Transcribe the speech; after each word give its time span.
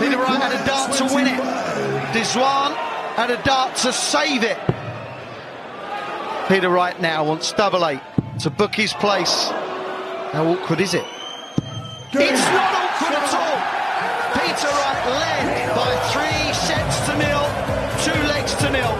Peter 0.00 0.18
Wright 0.18 0.40
had 0.40 0.52
a 0.52 0.66
dart 0.66 0.92
to 0.96 1.04
win 1.14 1.26
it. 1.26 1.40
Diswan 2.12 2.74
had 3.16 3.30
a 3.30 3.42
dart 3.42 3.76
to 3.76 3.92
save 3.92 4.42
it. 4.42 4.58
Peter 6.48 6.68
Wright 6.68 7.00
now 7.00 7.24
wants 7.24 7.52
double 7.52 7.86
eight 7.86 8.00
to 8.40 8.50
book 8.50 8.74
his 8.74 8.92
place. 8.94 9.48
How 10.32 10.46
awkward 10.46 10.80
is 10.80 10.94
it? 10.94 11.04
It's 12.12 12.46
not 12.52 12.74
awkward 12.74 13.14
at 13.14 13.34
all. 13.34 13.58
Peter 14.34 14.68
Wright 14.68 15.06
led 15.20 15.74
by 15.74 15.90
three 16.12 16.52
sets 16.52 17.00
to 17.06 17.16
nil, 17.18 17.44
two 18.02 18.20
legs 18.28 18.54
to 18.56 18.70
nil. 18.70 18.94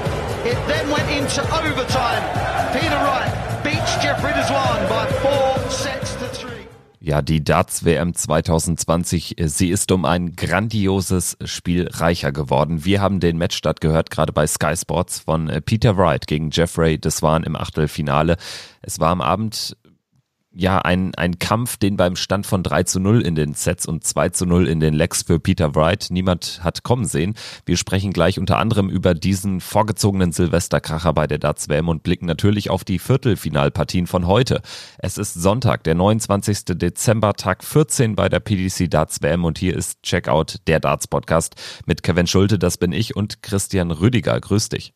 It 0.46 0.58
then 0.68 0.88
went 0.90 1.10
into 1.10 1.42
overtime. 1.42 2.22
Peter 2.72 2.96
Wright 3.06 3.62
beats 3.64 3.96
Jeffrey 4.02 4.32
Deswan 4.32 4.88
by 4.88 5.06
four 5.20 5.70
sets. 5.70 6.13
Ja, 7.06 7.20
die 7.20 7.44
Darts-WM 7.44 8.14
2020, 8.14 9.36
sie 9.38 9.68
ist 9.68 9.92
um 9.92 10.06
ein 10.06 10.36
grandioses 10.36 11.36
Spiel 11.44 11.86
reicher 11.92 12.32
geworden. 12.32 12.86
Wir 12.86 13.02
haben 13.02 13.20
den 13.20 13.36
Matchstart 13.36 13.82
gehört, 13.82 14.10
gerade 14.10 14.32
bei 14.32 14.46
Sky 14.46 14.74
Sports 14.74 15.18
von 15.18 15.52
Peter 15.66 15.98
Wright 15.98 16.26
gegen 16.26 16.48
Jeffrey 16.50 16.96
Deswan 16.96 17.42
im 17.42 17.56
Achtelfinale. 17.56 18.38
Es 18.80 19.00
war 19.00 19.10
am 19.10 19.20
Abend 19.20 19.76
ja, 20.54 20.78
ein, 20.78 21.14
ein 21.16 21.38
Kampf, 21.38 21.76
den 21.76 21.96
beim 21.96 22.14
Stand 22.14 22.46
von 22.46 22.62
3 22.62 22.84
zu 22.84 23.00
0 23.00 23.22
in 23.22 23.34
den 23.34 23.54
Sets 23.54 23.86
und 23.86 24.04
2 24.04 24.28
zu 24.30 24.46
0 24.46 24.68
in 24.68 24.78
den 24.78 24.94
Legs 24.94 25.22
für 25.22 25.40
Peter 25.40 25.74
Wright 25.74 26.06
niemand 26.10 26.60
hat 26.62 26.84
kommen 26.84 27.04
sehen. 27.04 27.34
Wir 27.66 27.76
sprechen 27.76 28.12
gleich 28.12 28.38
unter 28.38 28.58
anderem 28.58 28.88
über 28.88 29.14
diesen 29.14 29.60
vorgezogenen 29.60 30.32
Silvesterkracher 30.32 31.12
bei 31.12 31.26
der 31.26 31.38
Darts 31.38 31.68
WM 31.68 31.88
und 31.88 32.04
blicken 32.04 32.26
natürlich 32.26 32.70
auf 32.70 32.84
die 32.84 33.00
Viertelfinalpartien 33.00 34.06
von 34.06 34.26
heute. 34.26 34.62
Es 34.98 35.18
ist 35.18 35.34
Sonntag, 35.34 35.82
der 35.84 35.96
29. 35.96 36.64
Dezember, 36.66 37.34
Tag 37.34 37.64
14 37.64 38.14
bei 38.14 38.28
der 38.28 38.40
PDC 38.40 38.88
Darts 38.88 39.22
WM 39.22 39.44
und 39.44 39.58
hier 39.58 39.76
ist 39.76 40.02
Checkout, 40.02 40.58
der 40.68 40.78
Darts 40.78 41.08
Podcast 41.08 41.56
mit 41.86 42.04
Kevin 42.04 42.28
Schulte, 42.28 42.58
das 42.58 42.78
bin 42.78 42.92
ich 42.92 43.16
und 43.16 43.42
Christian 43.42 43.90
Rüdiger. 43.90 44.40
Grüß 44.40 44.68
dich. 44.68 44.94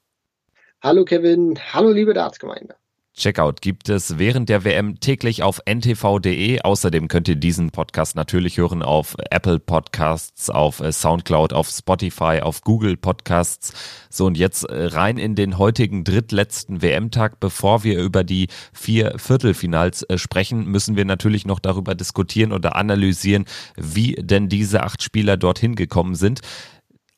Hallo 0.81 1.05
Kevin, 1.05 1.59
hallo 1.73 1.91
liebe 1.91 2.15
Darts-Gemeinde. 2.15 2.77
Checkout 3.19 3.63
gibt 3.63 3.89
es 3.89 4.19
während 4.19 4.49
der 4.49 4.63
WM 4.63 5.01
täglich 5.01 5.43
auf 5.43 5.61
ntv.de. 5.67 6.61
Außerdem 6.61 7.09
könnt 7.09 7.27
ihr 7.27 7.35
diesen 7.35 7.71
Podcast 7.71 8.15
natürlich 8.15 8.59
hören 8.59 8.81
auf 8.85 9.17
Apple 9.31 9.59
Podcasts, 9.59 10.49
auf 10.49 10.79
äh, 10.79 10.93
Soundcloud, 10.93 11.53
auf 11.53 11.69
Spotify, 11.69 12.41
auf 12.43 12.63
Google 12.63 12.97
Podcasts. 12.97 13.73
So 14.09 14.27
und 14.27 14.39
jetzt 14.39 14.63
äh, 14.71 14.85
rein 14.85 15.19
in 15.19 15.35
den 15.35 15.59
heutigen 15.59 16.05
drittletzten 16.05 16.81
WM-Tag. 16.81 17.41
Bevor 17.41 17.83
wir 17.83 17.99
über 18.01 18.23
die 18.23 18.47
vier 18.73 19.15
Viertelfinals 19.19 20.05
äh, 20.05 20.17
sprechen, 20.17 20.67
müssen 20.67 20.97
wir 20.97 21.05
natürlich 21.05 21.45
noch 21.45 21.59
darüber 21.59 21.97
diskutieren 21.97 22.53
oder 22.53 22.77
analysieren, 22.77 23.47
wie 23.77 24.15
denn 24.15 24.49
diese 24.49 24.85
acht 24.85 25.03
Spieler 25.03 25.37
dorthin 25.37 25.75
gekommen 25.75 26.15
sind. 26.15 26.41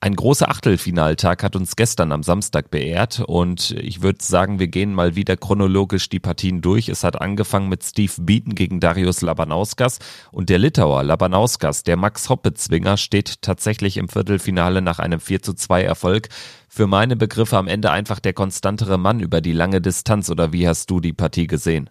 Ein 0.02 0.16
großer 0.16 0.48
Achtelfinaltag 0.48 1.42
hat 1.42 1.56
uns 1.56 1.76
gestern 1.76 2.10
am 2.10 2.22
Samstag 2.22 2.70
beehrt 2.70 3.20
und 3.20 3.72
ich 3.72 4.00
würde 4.00 4.24
sagen, 4.24 4.58
wir 4.58 4.68
gehen 4.68 4.94
mal 4.94 5.14
wieder 5.14 5.36
chronologisch 5.36 6.08
die 6.08 6.20
Partien 6.20 6.62
durch. 6.62 6.88
Es 6.88 7.04
hat 7.04 7.20
angefangen 7.20 7.68
mit 7.68 7.84
Steve 7.84 8.14
Beaton 8.18 8.54
gegen 8.54 8.80
Darius 8.80 9.20
Labanauskas 9.20 9.98
und 10.32 10.48
der 10.48 10.56
Litauer 10.56 11.02
Labanauskas, 11.02 11.82
der 11.82 11.98
Max 11.98 12.30
Hoppe-Zwinger, 12.30 12.96
steht 12.96 13.42
tatsächlich 13.42 13.98
im 13.98 14.08
Viertelfinale 14.08 14.80
nach 14.80 15.00
einem 15.00 15.20
4 15.20 15.42
zu 15.42 15.52
2 15.52 15.82
Erfolg. 15.82 16.30
Für 16.70 16.86
meine 16.86 17.16
Begriffe 17.16 17.58
am 17.58 17.68
Ende 17.68 17.90
einfach 17.90 18.20
der 18.20 18.32
konstantere 18.32 18.96
Mann 18.96 19.20
über 19.20 19.42
die 19.42 19.52
lange 19.52 19.82
Distanz 19.82 20.30
oder 20.30 20.50
wie 20.54 20.66
hast 20.66 20.88
du 20.88 21.00
die 21.00 21.12
Partie 21.12 21.46
gesehen? 21.46 21.90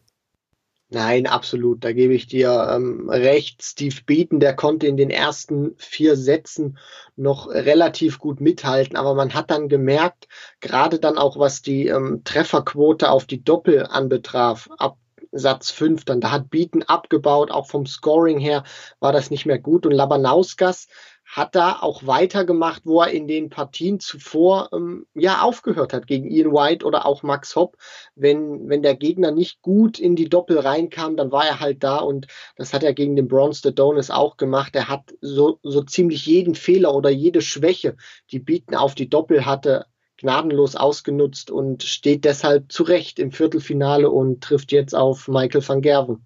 Nein, 0.91 1.27
absolut. 1.27 1.83
Da 1.83 1.93
gebe 1.93 2.15
ich 2.15 2.25
dir 2.25 2.67
ähm, 2.71 3.09
recht. 3.09 3.61
Steve 3.61 3.95
Beaton, 4.05 4.39
der 4.39 4.55
konnte 4.55 4.87
in 4.87 4.97
den 4.97 5.11
ersten 5.11 5.75
vier 5.77 6.15
Sätzen 6.15 6.79
noch 7.15 7.47
relativ 7.47 8.17
gut 8.17 8.41
mithalten, 8.41 8.95
aber 8.95 9.13
man 9.13 9.35
hat 9.35 9.51
dann 9.51 9.69
gemerkt, 9.69 10.27
gerade 10.61 10.97
dann 10.97 11.19
auch 11.19 11.37
was 11.37 11.61
die 11.61 11.87
ähm, 11.87 12.23
Trefferquote 12.23 13.11
auf 13.11 13.25
die 13.25 13.43
Doppel 13.43 13.85
anbetraf, 13.85 14.67
ab 14.79 14.97
Satz 15.31 15.69
5 15.69 16.05
dann, 16.05 16.21
da 16.21 16.31
hat 16.31 16.49
Beaton 16.49 16.81
abgebaut, 16.81 17.51
auch 17.51 17.67
vom 17.67 17.85
Scoring 17.85 18.39
her 18.39 18.63
war 18.99 19.11
das 19.11 19.29
nicht 19.29 19.45
mehr 19.45 19.59
gut 19.59 19.85
und 19.85 19.91
Labanauskas 19.91 20.87
hat 21.29 21.53
da 21.53 21.77
auch 21.79 22.07
weitergemacht, 22.07 22.81
wo 22.85 23.01
er 23.01 23.11
in 23.11 23.27
den 23.27 23.51
Partien 23.51 23.99
zuvor 23.99 24.69
ähm, 24.73 25.05
ja 25.13 25.43
aufgehört 25.43 25.93
hat 25.93 26.07
gegen 26.07 26.29
Ian 26.31 26.51
White 26.51 26.83
oder 26.83 27.05
auch 27.05 27.21
Max 27.21 27.55
Hopp. 27.55 27.77
Wenn, 28.15 28.67
wenn 28.67 28.81
der 28.81 28.95
Gegner 28.95 29.29
nicht 29.29 29.61
gut 29.61 29.99
in 29.99 30.15
die 30.15 30.27
Doppel 30.27 30.57
reinkam, 30.57 31.17
dann 31.17 31.31
war 31.31 31.45
er 31.45 31.59
halt 31.59 31.83
da 31.83 31.97
und 31.97 32.25
das 32.55 32.73
hat 32.73 32.81
er 32.81 32.93
gegen 32.93 33.15
den 33.15 33.27
Bronze 33.27 33.61
the 33.63 33.75
Donis 33.75 34.09
auch 34.09 34.37
gemacht. 34.37 34.75
Er 34.75 34.89
hat 34.89 35.13
so, 35.21 35.59
so 35.61 35.83
ziemlich 35.83 36.25
jeden 36.25 36.55
Fehler 36.55 36.95
oder 36.95 37.11
jede 37.11 37.41
Schwäche, 37.41 37.95
die 38.31 38.39
Bieten 38.39 38.75
auf 38.75 38.95
die 38.95 39.09
Doppel 39.09 39.45
hatte, 39.45 39.85
gnadenlos 40.17 40.75
ausgenutzt 40.75 41.51
und 41.51 41.83
steht 41.83 42.25
deshalb 42.25 42.71
zurecht 42.71 43.19
im 43.19 43.31
Viertelfinale 43.31 44.09
und 44.09 44.41
trifft 44.41 44.71
jetzt 44.71 44.95
auf 44.95 45.27
Michael 45.27 45.65
van 45.65 45.81
Gerven. 45.81 46.25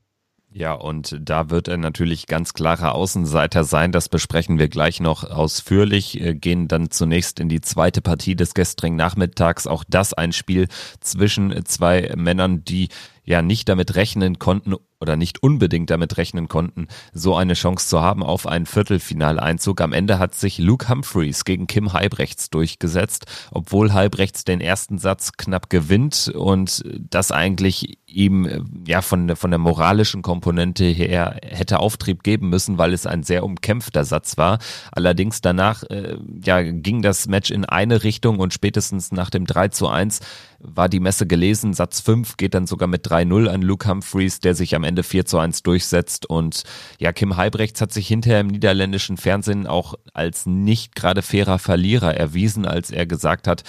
Ja, 0.56 0.74
und 0.74 1.18
da 1.19 1.50
wird 1.50 1.68
er 1.68 1.78
natürlich 1.78 2.28
ganz 2.28 2.53
klarer 2.53 2.94
Außenseiter 2.94 3.64
sein. 3.64 3.91
Das 3.91 4.08
besprechen 4.08 4.59
wir 4.59 4.68
gleich 4.68 5.00
noch 5.00 5.24
ausführlich. 5.24 6.22
Äh, 6.22 6.36
gehen 6.36 6.68
dann 6.68 6.91
zunächst 6.91 7.40
in 7.40 7.50
die 7.50 7.62
zweite 7.62 8.02
Partie 8.02 8.36
des 8.36 8.53
gestrigen 8.53 8.96
Nachmittags. 8.96 9.66
Auch 9.66 9.84
das 9.88 10.14
ein 10.14 10.31
Spiel 10.31 10.68
zwischen 11.00 11.66
zwei 11.66 12.14
Männern, 12.16 12.64
die 12.64 12.90
ja 13.24 13.41
nicht 13.41 13.68
damit 13.68 13.96
rechnen 13.96 14.38
konnten 14.38 14.75
oder 15.03 15.18
nicht 15.18 15.44
unbedingt 15.44 15.90
damit 15.90 16.18
rechnen 16.18 16.47
konnten, 16.47 16.88
so 17.14 17.36
eine 17.36 17.53
Chance 17.53 17.88
zu 17.88 18.02
haben 18.02 18.24
auf 18.24 18.47
einen 18.47 18.66
Viertelfinaleinzug. 18.66 19.81
Am 19.81 19.91
Ende 19.91 20.18
hat 20.18 20.34
sich 20.34 20.58
Luke 20.58 20.88
Humphreys 20.88 21.44
gegen 21.44 21.68
Kim 21.68 21.91
Halbrechts 21.91 22.50
durchgesetzt, 22.50 23.25
obwohl 23.52 23.91
Halbrechts 23.91 24.46
den 24.46 24.62
ersten 24.62 24.97
Satz 24.97 25.34
knapp 25.34 25.69
gewinnt 25.69 26.31
und 26.34 26.84
das 26.97 27.31
eigentlich 27.31 28.00
ihm 28.08 28.66
ja 28.88 29.02
von, 29.02 29.36
von 29.36 29.52
der 29.52 29.58
moralischen 29.58 30.22
Komponente 30.22 30.86
her 30.86 31.40
hätte 31.44 31.80
Auftrieb 31.80 32.24
geben 32.24 32.50
müssen, 32.50 32.78
weil 32.78 32.94
es 32.94 33.06
ein 33.06 33.24
sehr 33.24 33.44
umkämpfter 33.44 34.06
Satz 34.06 34.38
war. 34.38 34.59
Allerdings 34.91 35.41
danach 35.41 35.84
äh, 35.84 36.18
ja, 36.44 36.62
ging 36.62 37.02
das 37.02 37.28
Match 37.28 37.52
in 37.52 37.66
eine 37.66 38.03
Richtung 38.03 38.40
und 38.40 38.53
spätestens 38.53 39.12
nach 39.12 39.30
dem 39.30 39.46
3 39.46 39.68
zu 39.70 39.88
1 39.90 40.22
war 40.63 40.90
die 40.90 41.00
Messe 41.00 41.28
gelesen. 41.28 41.74
Satz 41.74 42.00
5 42.00 42.38
geht 42.38 42.53
dann 42.53 42.68
sogar 42.68 42.88
mit 42.88 43.06
3-0 43.06 43.47
an 43.47 43.62
Luke 43.62 43.88
Humphreys, 43.88 44.40
der 44.40 44.56
sich 44.56 44.75
am 44.75 44.84
Ende 44.84 45.03
4 45.03 45.25
zu 45.25 45.38
1 45.38 45.63
durchsetzt. 45.63 46.25
Und 46.25 46.63
ja, 47.00 47.12
Kim 47.12 47.38
Halbrechts 47.38 47.81
hat 47.81 47.91
sich 47.91 48.07
hinterher 48.07 48.40
im 48.40 48.47
niederländischen 48.47 49.18
Fernsehen 49.18 49.68
auch 49.68 49.96
als 50.13 50.46
nicht 50.46 50.96
gerade 50.96 51.22
fairer 51.22 51.59
Verlierer 51.59 52.16
erwiesen, 52.16 52.66
als 52.66 52.91
er 52.91 53.06
gesagt 53.06 53.47
hat, 53.47 53.63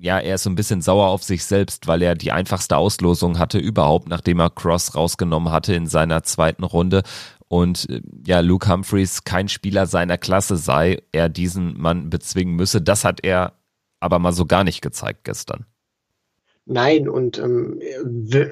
ja, 0.00 0.18
er 0.18 0.36
ist 0.36 0.44
so 0.44 0.50
ein 0.50 0.54
bisschen 0.54 0.80
sauer 0.80 1.08
auf 1.08 1.24
sich 1.24 1.44
selbst, 1.44 1.86
weil 1.86 2.02
er 2.02 2.14
die 2.14 2.30
einfachste 2.30 2.76
Auslosung 2.76 3.38
hatte 3.38 3.58
überhaupt, 3.58 4.08
nachdem 4.08 4.38
er 4.40 4.50
Cross 4.50 4.94
rausgenommen 4.94 5.52
hatte 5.52 5.74
in 5.74 5.86
seiner 5.86 6.22
zweiten 6.22 6.64
Runde. 6.64 7.02
Und 7.48 7.88
ja, 8.26 8.40
Luke 8.40 8.70
Humphreys 8.70 9.24
kein 9.24 9.48
Spieler 9.48 9.86
seiner 9.86 10.18
Klasse 10.18 10.56
sei, 10.56 11.02
er 11.12 11.28
diesen 11.28 11.78
Mann 11.80 12.10
bezwingen 12.10 12.54
müsse. 12.54 12.80
Das 12.80 13.04
hat 13.04 13.24
er 13.24 13.54
aber 14.00 14.18
mal 14.18 14.32
so 14.32 14.46
gar 14.46 14.64
nicht 14.64 14.82
gezeigt 14.82 15.24
gestern. 15.24 15.66
Nein, 16.70 17.08
und, 17.08 17.38
ähm, 17.38 17.80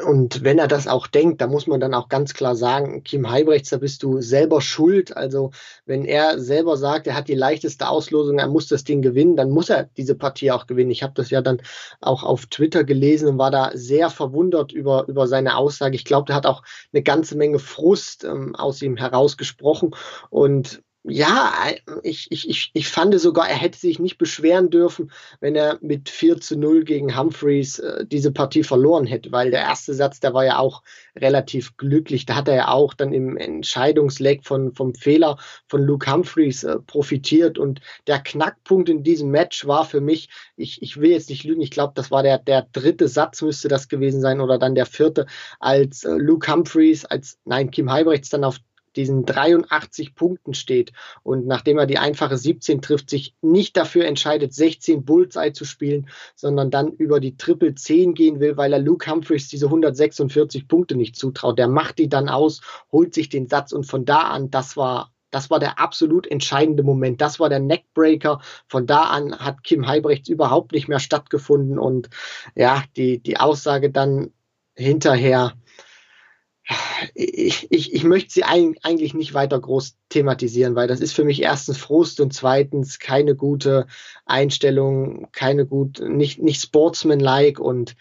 und 0.06 0.43
wenn 0.43 0.59
er 0.59 0.69
das 0.69 0.88
auch 0.88 1.06
denkt, 1.06 1.43
da 1.43 1.49
muss 1.49 1.66
man 1.66 1.81
dann 1.81 1.93
auch 1.93 2.09
ganz 2.09 2.32
klar 2.32 2.56
sagen, 2.56 3.04
Kim 3.04 3.28
Heibrechts, 3.28 3.69
da 3.69 3.77
bist 3.77 4.03
du 4.03 4.22
selber 4.22 4.62
schuld. 4.62 5.15
Also 5.15 5.50
wenn 5.84 6.06
er 6.06 6.41
selber 6.41 6.78
sagt, 6.78 7.06
er 7.06 7.15
hat 7.15 7.28
die 7.28 7.34
leichteste 7.34 7.87
Auslosung, 7.87 8.38
er 8.38 8.49
muss 8.49 8.69
das 8.69 8.84
Ding 8.84 9.03
gewinnen, 9.03 9.37
dann 9.37 9.50
muss 9.50 9.69
er 9.69 9.91
diese 9.99 10.15
Partie 10.15 10.50
auch 10.50 10.66
gewinnen. 10.66 10.91
Ich 10.91 11.03
habe 11.03 11.12
das 11.15 11.28
ja 11.28 11.43
dann 11.43 11.60
auch 12.00 12.22
auf 12.22 12.47
Twitter 12.47 12.84
gelesen 12.84 13.28
und 13.28 13.38
war 13.38 13.50
da 13.50 13.71
sehr 13.75 14.09
verwundert 14.09 14.72
über, 14.72 15.06
über 15.09 15.26
seine 15.26 15.55
Aussage. 15.59 15.94
Ich 15.94 16.06
glaube, 16.06 16.32
er 16.32 16.37
hat 16.37 16.47
auch 16.47 16.62
eine 16.94 17.03
ganze 17.03 17.37
Menge 17.37 17.59
Frust 17.59 18.25
ähm, 18.25 18.55
aus 18.55 18.81
ihm 18.81 18.97
herausgesprochen. 18.97 19.94
Und 20.31 20.82
ja, 21.09 21.53
ich, 22.03 22.26
ich, 22.31 22.49
ich, 22.49 22.70
ich 22.75 22.88
fand 22.88 23.19
sogar, 23.20 23.49
er 23.49 23.56
hätte 23.56 23.79
sich 23.79 23.99
nicht 23.99 24.19
beschweren 24.19 24.70
dürfen, 24.70 25.12
wenn 25.41 25.55
er 25.55 25.79
mit 25.81 26.08
4 26.08 26.41
zu 26.41 26.58
0 26.58 26.85
gegen 26.85 27.17
Humphreys 27.17 27.79
äh, 27.79 28.05
diese 28.05 28.32
Partie 28.32 28.64
verloren 28.64 29.06
hätte, 29.06 29.31
weil 29.31 29.50
der 29.53 29.61
erste 29.61 29.94
Satz, 29.94 30.19
der 30.19 30.35
war 30.35 30.44
ja 30.44 30.58
auch 30.58 30.82
relativ 31.14 31.76
glücklich. 31.76 32.26
Da 32.26 32.35
hat 32.35 32.49
er 32.49 32.56
ja 32.56 32.69
auch 32.69 32.93
dann 32.93 33.12
im 33.12 33.37
Entscheidungsleck 33.37 34.44
von, 34.44 34.75
vom 34.75 34.94
Fehler 34.94 35.38
von 35.69 35.82
Luke 35.82 36.11
Humphreys 36.11 36.64
äh, 36.64 36.79
profitiert. 36.81 37.56
Und 37.56 37.81
der 38.08 38.19
Knackpunkt 38.19 38.88
in 38.88 39.05
diesem 39.05 39.31
Match 39.31 39.67
war 39.67 39.85
für 39.85 40.00
mich, 40.00 40.29
ich, 40.56 40.82
ich 40.82 41.00
will 41.00 41.11
jetzt 41.11 41.31
nicht 41.31 41.44
lügen, 41.44 41.62
ich 41.62 41.70
glaube, 41.70 41.93
das 41.94 42.11
war 42.11 42.25
der, 42.25 42.38
der 42.38 42.67
dritte 42.73 43.06
Satz, 43.06 43.43
müsste 43.43 43.69
das 43.69 43.88
gewesen 43.88 44.20
sein, 44.20 44.41
oder 44.41 44.58
dann 44.58 44.75
der 44.75 44.87
vierte, 44.87 45.26
als 45.61 46.03
äh, 46.03 46.14
Luke 46.17 46.53
Humphreys, 46.53 47.05
als, 47.05 47.38
nein, 47.44 47.70
Kim 47.70 47.93
Heibrechts 47.93 48.31
dann 48.31 48.43
auf 48.43 48.58
diesen 48.96 49.25
83 49.25 50.14
Punkten 50.14 50.54
steht 50.54 50.93
und 51.22 51.46
nachdem 51.46 51.78
er 51.78 51.87
die 51.87 51.98
einfache 51.98 52.37
17 52.37 52.82
trifft, 52.82 53.10
sich 53.10 53.34
nicht 53.43 53.76
dafür 53.76 54.06
entscheidet, 54.06 54.54
16 54.54 55.04
Bullseye 55.04 55.52
zu 55.52 55.64
spielen, 55.64 56.08
sondern 56.34 56.70
dann 56.70 56.93
über 56.93 57.20
die 57.20 57.37
Triple 57.37 57.75
10 57.75 58.14
gehen 58.14 58.40
will, 58.40 58.56
weil 58.56 58.72
er 58.72 58.78
Luke 58.78 59.10
Humphreys 59.10 59.48
diese 59.48 59.66
146 59.66 60.69
Punkte 60.69 60.96
nicht 60.96 61.16
zutraut. 61.16 61.58
Der 61.58 61.69
macht 61.69 61.98
die 61.98 62.08
dann 62.08 62.28
aus, 62.28 62.60
holt 62.90 63.14
sich 63.14 63.28
den 63.28 63.48
Satz 63.48 63.72
und 63.72 63.84
von 63.84 64.04
da 64.04 64.22
an, 64.28 64.50
das 64.50 64.76
war 64.76 65.12
Das 65.32 65.50
war 65.50 65.58
der 65.58 65.78
absolut 65.78 66.26
entscheidende 66.26 66.82
Moment. 66.82 67.20
Das 67.20 67.38
war 67.40 67.48
der 67.48 67.58
Neckbreaker. 67.58 68.40
Von 68.69 68.87
da 68.87 69.02
an 69.10 69.37
hat 69.37 69.64
Kim 69.64 69.87
Heibrechts 69.87 70.28
überhaupt 70.31 70.72
nicht 70.72 70.88
mehr 70.88 71.00
stattgefunden. 71.00 71.78
Und 71.78 72.08
ja, 72.54 72.84
die, 72.96 73.19
die 73.19 73.37
Aussage 73.37 73.90
dann 73.90 74.31
hinterher, 74.76 75.52
ich, 77.15 77.71
ich, 77.71 77.95
ich 77.95 78.05
möchte 78.05 78.33
sie 78.33 78.45
eigentlich 78.45 79.15
nicht 79.15 79.35
weiter 79.35 79.61
groß 79.61 79.97
thematisieren, 80.09 80.75
weil 80.75 80.89
das 80.89 81.01
ist 81.01 81.13
für 81.13 81.25
mich 81.25 81.43
erstens 81.43 81.79
Frust 81.79 82.21
und 82.21 82.33
zweitens 82.33 82.99
keine 82.99 83.37
gute 83.37 83.87
Einstellung, 84.25 85.29
keine 85.33 85.67
gut, 85.67 86.01
nicht, 86.01 86.43
nicht 86.43 86.61
sportsmanlike 86.61 87.63
und 87.63 87.97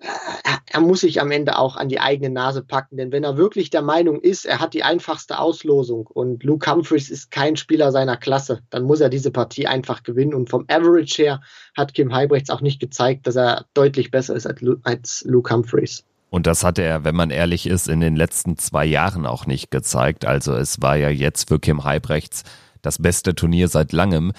er, 0.00 0.60
er 0.66 0.80
muss 0.80 1.00
sich 1.00 1.20
am 1.20 1.32
Ende 1.32 1.58
auch 1.58 1.76
an 1.76 1.88
die 1.88 1.98
eigene 1.98 2.30
Nase 2.30 2.62
packen, 2.62 2.96
denn 2.96 3.10
wenn 3.10 3.24
er 3.24 3.36
wirklich 3.36 3.70
der 3.70 3.82
Meinung 3.82 4.20
ist, 4.20 4.44
er 4.44 4.60
hat 4.60 4.74
die 4.74 4.84
einfachste 4.84 5.40
Auslosung 5.40 6.06
und 6.06 6.44
Luke 6.44 6.70
Humphreys 6.70 7.10
ist 7.10 7.30
kein 7.30 7.56
Spieler 7.56 7.90
seiner 7.90 8.16
Klasse, 8.16 8.60
dann 8.70 8.84
muss 8.84 9.00
er 9.00 9.08
diese 9.08 9.32
Partie 9.32 9.66
einfach 9.66 10.02
gewinnen 10.02 10.34
und 10.34 10.50
vom 10.50 10.66
Average 10.68 11.22
her 11.22 11.40
hat 11.76 11.94
Kim 11.94 12.14
Heibrechts 12.14 12.50
auch 12.50 12.60
nicht 12.60 12.80
gezeigt, 12.80 13.26
dass 13.26 13.36
er 13.36 13.66
deutlich 13.74 14.10
besser 14.10 14.36
ist 14.36 14.46
als 14.46 15.24
Luke 15.26 15.52
Humphreys. 15.52 16.04
Und 16.30 16.46
das 16.46 16.62
hatte 16.62 16.82
er, 16.82 17.04
wenn 17.04 17.14
man 17.14 17.30
ehrlich 17.30 17.66
ist, 17.66 17.88
in 17.88 18.00
den 18.00 18.16
letzten 18.16 18.58
zwei 18.58 18.84
Jahren 18.84 19.26
auch 19.26 19.46
nicht 19.46 19.70
gezeigt. 19.70 20.26
Also 20.26 20.54
es 20.54 20.82
war 20.82 20.96
ja 20.96 21.08
jetzt 21.08 21.48
für 21.48 21.58
Kim 21.58 21.84
Heibrechts 21.84 22.44
das 22.82 22.98
beste 22.98 23.34
Turnier 23.34 23.68
seit 23.68 23.92
langem. 23.92 24.32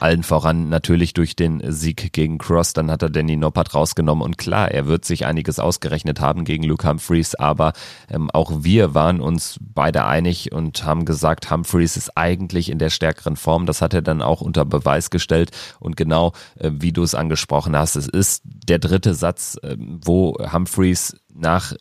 Allen 0.00 0.22
voran 0.22 0.68
natürlich 0.68 1.14
durch 1.14 1.36
den 1.36 1.62
Sieg 1.70 2.12
gegen 2.12 2.38
Cross, 2.38 2.72
dann 2.72 2.90
hat 2.90 3.02
er 3.02 3.10
Danny 3.10 3.36
Noppert 3.36 3.74
rausgenommen 3.74 4.24
und 4.24 4.38
klar, 4.38 4.70
er 4.70 4.86
wird 4.86 5.04
sich 5.04 5.26
einiges 5.26 5.58
ausgerechnet 5.58 6.20
haben 6.20 6.44
gegen 6.44 6.64
Luke 6.64 6.88
Humphreys, 6.88 7.34
aber 7.34 7.72
ähm, 8.10 8.30
auch 8.30 8.50
wir 8.62 8.94
waren 8.94 9.20
uns 9.20 9.58
beide 9.60 10.04
einig 10.04 10.52
und 10.52 10.84
haben 10.84 11.04
gesagt, 11.04 11.50
Humphreys 11.50 11.96
ist 11.96 12.16
eigentlich 12.16 12.70
in 12.70 12.78
der 12.78 12.90
stärkeren 12.90 13.36
Form. 13.36 13.66
Das 13.66 13.82
hat 13.82 13.94
er 13.94 14.02
dann 14.02 14.22
auch 14.22 14.40
unter 14.40 14.64
Beweis 14.64 15.10
gestellt 15.10 15.50
und 15.78 15.96
genau 15.96 16.32
äh, 16.58 16.70
wie 16.72 16.92
du 16.92 17.02
es 17.02 17.14
angesprochen 17.14 17.76
hast, 17.76 17.96
es 17.96 18.08
ist 18.08 18.42
der 18.44 18.78
dritte 18.78 19.14
Satz, 19.14 19.58
äh, 19.62 19.76
wo 19.78 20.36
Humphreys 20.52 21.16
nach 21.32 21.74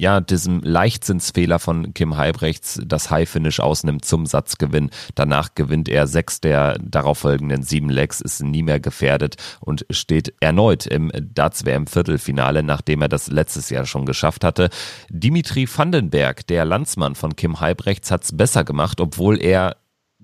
ja, 0.00 0.22
diesem 0.22 0.60
Leichtsinnsfehler 0.60 1.58
von 1.58 1.92
Kim 1.92 2.16
Heibrechts 2.16 2.80
das 2.86 3.10
High-Finish 3.10 3.60
ausnimmt 3.60 4.02
zum 4.02 4.24
Satzgewinn. 4.24 4.88
Danach 5.14 5.54
gewinnt 5.54 5.90
er 5.90 6.06
sechs 6.06 6.40
der 6.40 6.78
darauffolgenden 6.78 7.62
sieben 7.62 7.90
Legs, 7.90 8.22
ist 8.22 8.42
nie 8.42 8.62
mehr 8.62 8.80
gefährdet 8.80 9.36
und 9.60 9.84
steht 9.90 10.32
erneut 10.40 10.86
im 10.86 11.12
Darts-WM-Viertelfinale, 11.12 12.62
nachdem 12.62 13.02
er 13.02 13.08
das 13.08 13.26
letztes 13.26 13.68
Jahr 13.68 13.84
schon 13.84 14.06
geschafft 14.06 14.42
hatte. 14.42 14.70
Dimitri 15.10 15.68
Vandenberg, 15.68 16.46
der 16.46 16.64
Landsmann 16.64 17.14
von 17.14 17.36
Kim 17.36 17.60
Heibrechts, 17.60 18.10
hat's 18.10 18.34
besser 18.34 18.64
gemacht, 18.64 19.02
obwohl 19.02 19.38
er 19.38 19.76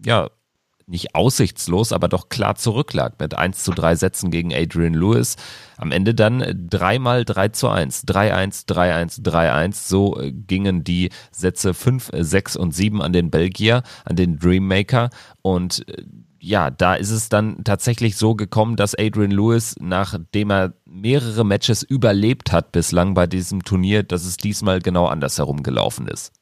ja 0.02 0.30
nicht 0.86 1.14
aussichtslos, 1.14 1.92
aber 1.92 2.08
doch 2.08 2.28
klar 2.28 2.54
zurücklag 2.54 3.18
mit 3.18 3.34
1 3.34 3.64
zu 3.64 3.72
3 3.72 3.96
Sätzen 3.96 4.30
gegen 4.30 4.54
Adrian 4.54 4.94
Lewis. 4.94 5.36
Am 5.76 5.90
Ende 5.90 6.14
dann 6.14 6.68
dreimal 6.70 7.24
3 7.24 7.48
zu 7.48 7.68
1, 7.68 8.06
3-1, 8.06 8.68
3-1, 8.68 9.22
3-1. 9.22 9.88
So 9.88 10.18
äh, 10.20 10.30
gingen 10.32 10.84
die 10.84 11.10
Sätze 11.32 11.74
5, 11.74 12.10
6 12.12 12.56
und 12.56 12.72
7 12.72 13.02
an 13.02 13.12
den 13.12 13.30
Belgier, 13.30 13.82
an 14.04 14.14
den 14.14 14.38
Dreammaker. 14.38 15.10
Und 15.42 15.88
äh, 15.88 16.04
ja, 16.38 16.70
da 16.70 16.94
ist 16.94 17.10
es 17.10 17.28
dann 17.28 17.64
tatsächlich 17.64 18.16
so 18.16 18.36
gekommen, 18.36 18.76
dass 18.76 18.94
Adrian 18.96 19.32
Lewis, 19.32 19.74
nachdem 19.80 20.50
er 20.50 20.74
mehrere 20.84 21.44
Matches 21.44 21.82
überlebt 21.82 22.52
hat 22.52 22.70
bislang 22.70 23.14
bei 23.14 23.26
diesem 23.26 23.64
Turnier, 23.64 24.04
dass 24.04 24.24
es 24.24 24.36
diesmal 24.36 24.80
genau 24.80 25.06
andersherum 25.06 25.64
gelaufen 25.64 26.06
ist. 26.06 26.32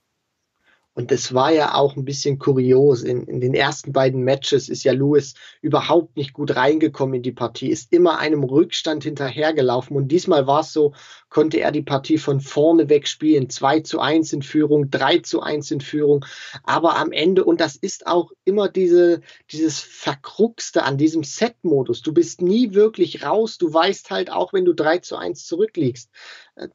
Und 0.94 1.10
es 1.10 1.34
war 1.34 1.52
ja 1.52 1.74
auch 1.74 1.96
ein 1.96 2.04
bisschen 2.04 2.38
kurios. 2.38 3.02
In, 3.02 3.24
in 3.24 3.40
den 3.40 3.52
ersten 3.52 3.92
beiden 3.92 4.22
Matches 4.22 4.68
ist 4.68 4.84
ja 4.84 4.92
Lewis 4.92 5.34
überhaupt 5.60 6.16
nicht 6.16 6.32
gut 6.32 6.54
reingekommen 6.54 7.16
in 7.16 7.22
die 7.22 7.32
Partie, 7.32 7.68
ist 7.68 7.92
immer 7.92 8.18
einem 8.18 8.44
Rückstand 8.44 9.02
hinterhergelaufen. 9.02 9.96
Und 9.96 10.08
diesmal 10.08 10.46
war 10.46 10.60
es 10.60 10.72
so, 10.72 10.94
konnte 11.30 11.58
er 11.58 11.72
die 11.72 11.82
Partie 11.82 12.18
von 12.18 12.40
vorne 12.40 12.88
weg 12.88 13.08
spielen. 13.08 13.50
2 13.50 13.80
zu 13.80 13.98
1 13.98 14.32
in 14.34 14.42
Führung, 14.42 14.88
3 14.88 15.18
zu 15.18 15.42
1 15.42 15.72
in 15.72 15.80
Führung. 15.80 16.24
Aber 16.62 16.96
am 16.96 17.10
Ende, 17.10 17.44
und 17.44 17.60
das 17.60 17.74
ist 17.74 18.06
auch 18.06 18.30
immer 18.44 18.68
diese, 18.68 19.20
dieses 19.50 19.80
Verkruxte 19.80 20.84
an 20.84 20.96
diesem 20.96 21.24
Set-Modus. 21.24 22.02
Du 22.02 22.14
bist 22.14 22.40
nie 22.40 22.72
wirklich 22.72 23.24
raus. 23.24 23.58
Du 23.58 23.72
weißt 23.74 24.10
halt 24.10 24.30
auch, 24.30 24.52
wenn 24.52 24.64
du 24.64 24.74
3 24.74 24.98
zu 24.98 25.16
1 25.16 25.44
zurückliegst. 25.44 26.08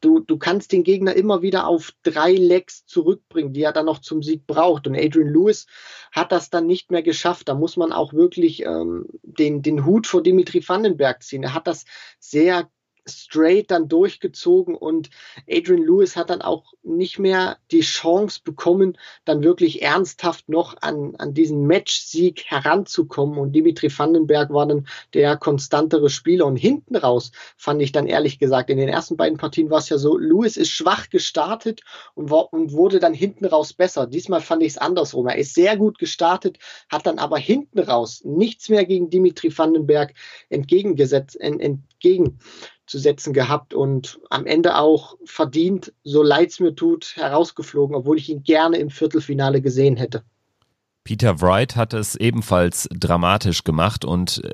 Du, 0.00 0.20
du 0.20 0.36
kannst 0.36 0.72
den 0.72 0.82
Gegner 0.82 1.14
immer 1.14 1.40
wieder 1.40 1.66
auf 1.66 1.92
drei 2.02 2.32
Legs 2.32 2.84
zurückbringen, 2.84 3.54
die 3.54 3.62
er 3.62 3.72
dann 3.72 3.86
noch 3.86 4.00
zum 4.00 4.22
Sieg 4.22 4.46
braucht. 4.46 4.86
Und 4.86 4.94
Adrian 4.94 5.32
Lewis 5.32 5.66
hat 6.12 6.32
das 6.32 6.50
dann 6.50 6.66
nicht 6.66 6.90
mehr 6.90 7.02
geschafft. 7.02 7.48
Da 7.48 7.54
muss 7.54 7.78
man 7.78 7.92
auch 7.92 8.12
wirklich 8.12 8.62
ähm, 8.64 9.06
den, 9.22 9.62
den 9.62 9.86
Hut 9.86 10.06
vor 10.06 10.22
Dimitri 10.22 10.62
Vandenberg 10.66 11.22
ziehen. 11.22 11.44
Er 11.44 11.54
hat 11.54 11.66
das 11.66 11.86
sehr 12.18 12.68
straight 13.06 13.70
dann 13.70 13.88
durchgezogen 13.88 14.74
und 14.74 15.10
Adrian 15.48 15.82
Lewis 15.82 16.16
hat 16.16 16.30
dann 16.30 16.42
auch 16.42 16.72
nicht 16.82 17.18
mehr 17.18 17.58
die 17.70 17.80
Chance 17.80 18.40
bekommen, 18.44 18.98
dann 19.24 19.42
wirklich 19.42 19.82
ernsthaft 19.82 20.48
noch 20.48 20.76
an, 20.80 21.14
an 21.16 21.34
diesen 21.34 21.66
Matchsieg 21.66 22.44
heranzukommen 22.46 23.38
und 23.38 23.52
Dimitri 23.52 23.90
Vandenberg 23.96 24.50
war 24.50 24.66
dann 24.66 24.86
der 25.14 25.36
konstantere 25.36 26.10
Spieler 26.10 26.46
und 26.46 26.56
hinten 26.56 26.96
raus 26.96 27.32
fand 27.56 27.82
ich 27.82 27.92
dann 27.92 28.06
ehrlich 28.06 28.38
gesagt, 28.38 28.70
in 28.70 28.78
den 28.78 28.88
ersten 28.88 29.16
beiden 29.16 29.38
Partien 29.38 29.70
war 29.70 29.78
es 29.78 29.88
ja 29.88 29.98
so, 29.98 30.18
Lewis 30.18 30.56
ist 30.56 30.70
schwach 30.70 31.10
gestartet 31.10 31.82
und, 32.14 32.30
war, 32.30 32.52
und 32.52 32.72
wurde 32.72 33.00
dann 33.00 33.14
hinten 33.14 33.44
raus 33.44 33.72
besser. 33.72 34.06
Diesmal 34.06 34.40
fand 34.40 34.62
ich 34.62 34.70
es 34.70 34.78
andersrum. 34.78 35.26
Er 35.26 35.38
ist 35.38 35.54
sehr 35.54 35.76
gut 35.76 35.98
gestartet, 35.98 36.58
hat 36.88 37.06
dann 37.06 37.18
aber 37.18 37.38
hinten 37.38 37.78
raus 37.78 38.22
nichts 38.24 38.68
mehr 38.68 38.84
gegen 38.84 39.10
Dimitri 39.10 39.56
Vandenberg 39.56 40.14
entgegengesetzt, 40.48 41.38
entgegen 41.40 42.38
zu 42.90 42.98
setzen 42.98 43.32
gehabt 43.32 43.72
und 43.72 44.18
am 44.30 44.46
Ende 44.46 44.76
auch 44.76 45.16
verdient, 45.24 45.92
so 46.02 46.24
leid 46.24 46.50
es 46.50 46.58
mir 46.58 46.74
tut, 46.74 47.14
herausgeflogen, 47.14 47.94
obwohl 47.94 48.18
ich 48.18 48.28
ihn 48.28 48.42
gerne 48.42 48.78
im 48.78 48.90
Viertelfinale 48.90 49.62
gesehen 49.62 49.96
hätte. 49.96 50.24
Peter 51.04 51.40
Wright 51.40 51.76
hat 51.76 51.94
es 51.94 52.16
ebenfalls 52.16 52.88
dramatisch 52.92 53.62
gemacht 53.62 54.04
und 54.04 54.42
äh, 54.44 54.50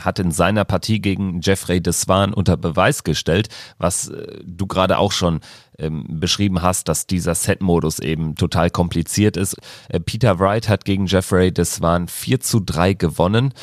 hat 0.00 0.18
in 0.18 0.32
seiner 0.32 0.66
Partie 0.66 1.00
gegen 1.00 1.40
Jeffrey 1.40 1.80
Deswan 1.80 2.34
unter 2.34 2.58
Beweis 2.58 3.04
gestellt, 3.04 3.48
was 3.78 4.08
äh, 4.08 4.38
du 4.44 4.66
gerade 4.66 4.98
auch 4.98 5.12
schon 5.12 5.40
ähm, 5.78 6.04
beschrieben 6.20 6.60
hast, 6.60 6.88
dass 6.88 7.06
dieser 7.06 7.34
Set-Modus 7.34 8.00
eben 8.00 8.34
total 8.34 8.68
kompliziert 8.68 9.38
ist. 9.38 9.56
Äh, 9.88 9.98
Peter 9.98 10.38
Wright 10.38 10.68
hat 10.68 10.84
gegen 10.84 11.06
Jeffrey 11.06 11.52
Deswan 11.52 12.06
4 12.06 12.40
zu 12.40 12.60
3 12.60 12.92
gewonnen 12.92 13.54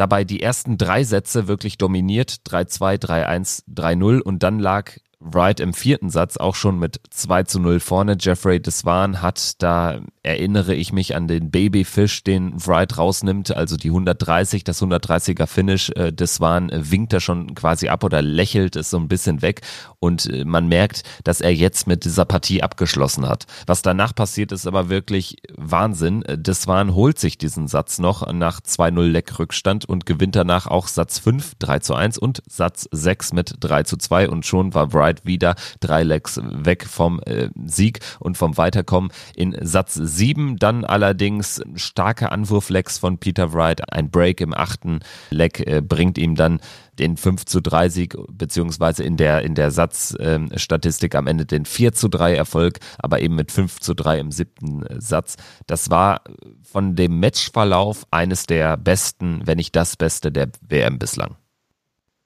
dabei 0.00 0.24
die 0.24 0.42
ersten 0.42 0.78
drei 0.78 1.04
Sätze 1.04 1.46
wirklich 1.46 1.76
dominiert, 1.76 2.38
3-2, 2.48 2.98
3-1, 2.98 3.64
3-0 3.70 4.20
und 4.20 4.42
dann 4.42 4.58
lag 4.58 4.92
Wright 5.20 5.60
im 5.60 5.74
vierten 5.74 6.08
Satz 6.08 6.38
auch 6.38 6.54
schon 6.54 6.78
mit 6.78 7.00
2 7.10 7.42
zu 7.42 7.60
0 7.60 7.80
vorne. 7.80 8.16
Jeffrey 8.18 8.60
Deswan 8.60 9.20
hat, 9.20 9.62
da 9.62 10.00
erinnere 10.22 10.74
ich 10.74 10.92
mich 10.92 11.14
an 11.14 11.28
den 11.28 11.50
Babyfish, 11.50 12.24
den 12.24 12.54
Wright 12.66 12.96
rausnimmt, 12.96 13.54
also 13.54 13.76
die 13.76 13.88
130, 13.88 14.64
das 14.64 14.82
130er 14.82 15.46
Finish. 15.46 15.90
Äh, 15.90 16.12
Deswan 16.12 16.70
winkt 16.72 17.12
da 17.12 17.20
schon 17.20 17.54
quasi 17.54 17.88
ab 17.88 18.02
oder 18.02 18.22
lächelt 18.22 18.76
es 18.76 18.90
so 18.90 18.98
ein 18.98 19.08
bisschen 19.08 19.42
weg 19.42 19.60
und 19.98 20.26
äh, 20.26 20.44
man 20.44 20.68
merkt, 20.68 21.02
dass 21.24 21.42
er 21.42 21.54
jetzt 21.54 21.86
mit 21.86 22.04
dieser 22.04 22.24
Partie 22.24 22.62
abgeschlossen 22.62 23.28
hat. 23.28 23.46
Was 23.66 23.82
danach 23.82 24.14
passiert, 24.14 24.52
ist 24.52 24.66
aber 24.66 24.88
wirklich 24.88 25.36
Wahnsinn. 25.56 26.24
Deswan 26.28 26.94
holt 26.94 27.18
sich 27.18 27.36
diesen 27.36 27.68
Satz 27.68 27.98
noch 27.98 28.30
nach 28.32 28.60
2-0 28.60 29.02
Leckrückstand 29.02 29.84
und 29.84 30.06
gewinnt 30.06 30.34
danach 30.34 30.66
auch 30.66 30.88
Satz 30.88 31.18
5, 31.18 31.56
3 31.58 31.78
zu 31.80 31.94
1 31.94 32.16
und 32.16 32.42
Satz 32.48 32.88
6 32.90 33.34
mit 33.34 33.54
3 33.60 33.82
zu 33.82 33.98
2 33.98 34.30
und 34.30 34.46
schon 34.46 34.74
war 34.74 34.92
Wright 34.94 35.09
Wright 35.10 35.24
wieder 35.24 35.54
drei 35.80 36.02
Legs 36.02 36.40
weg 36.42 36.86
vom 36.86 37.20
äh, 37.20 37.48
Sieg 37.66 38.00
und 38.18 38.36
vom 38.36 38.56
Weiterkommen. 38.56 39.10
In 39.34 39.56
Satz 39.60 39.94
7 39.94 40.56
dann 40.56 40.84
allerdings 40.84 41.62
starke 41.74 42.32
Anwurflegs 42.32 42.98
von 42.98 43.18
Peter 43.18 43.52
Wright. 43.52 43.92
Ein 43.92 44.10
Break 44.10 44.40
im 44.40 44.54
achten 44.54 45.00
Leg 45.30 45.66
äh, 45.66 45.82
bringt 45.82 46.18
ihm 46.18 46.34
dann 46.34 46.60
den 46.98 47.16
5 47.16 47.46
zu 47.46 47.60
3 47.60 47.88
Sieg, 47.88 48.16
beziehungsweise 48.30 49.02
in 49.02 49.16
der, 49.16 49.42
in 49.42 49.54
der 49.54 49.70
Satzstatistik 49.70 51.14
ähm, 51.14 51.18
am 51.18 51.26
Ende 51.26 51.46
den 51.46 51.64
4 51.64 51.92
zu 51.92 52.08
3 52.08 52.34
Erfolg, 52.34 52.78
aber 52.98 53.20
eben 53.20 53.34
mit 53.36 53.50
5 53.50 53.80
zu 53.80 53.94
3 53.94 54.20
im 54.20 54.30
siebten 54.30 54.84
äh, 54.84 55.00
Satz. 55.00 55.36
Das 55.66 55.90
war 55.90 56.22
von 56.62 56.96
dem 56.96 57.18
Matchverlauf 57.18 58.06
eines 58.10 58.44
der 58.46 58.76
besten, 58.76 59.40
wenn 59.44 59.56
nicht 59.56 59.74
das 59.74 59.96
Beste 59.96 60.30
der 60.30 60.48
WM 60.68 60.98
bislang. 60.98 61.39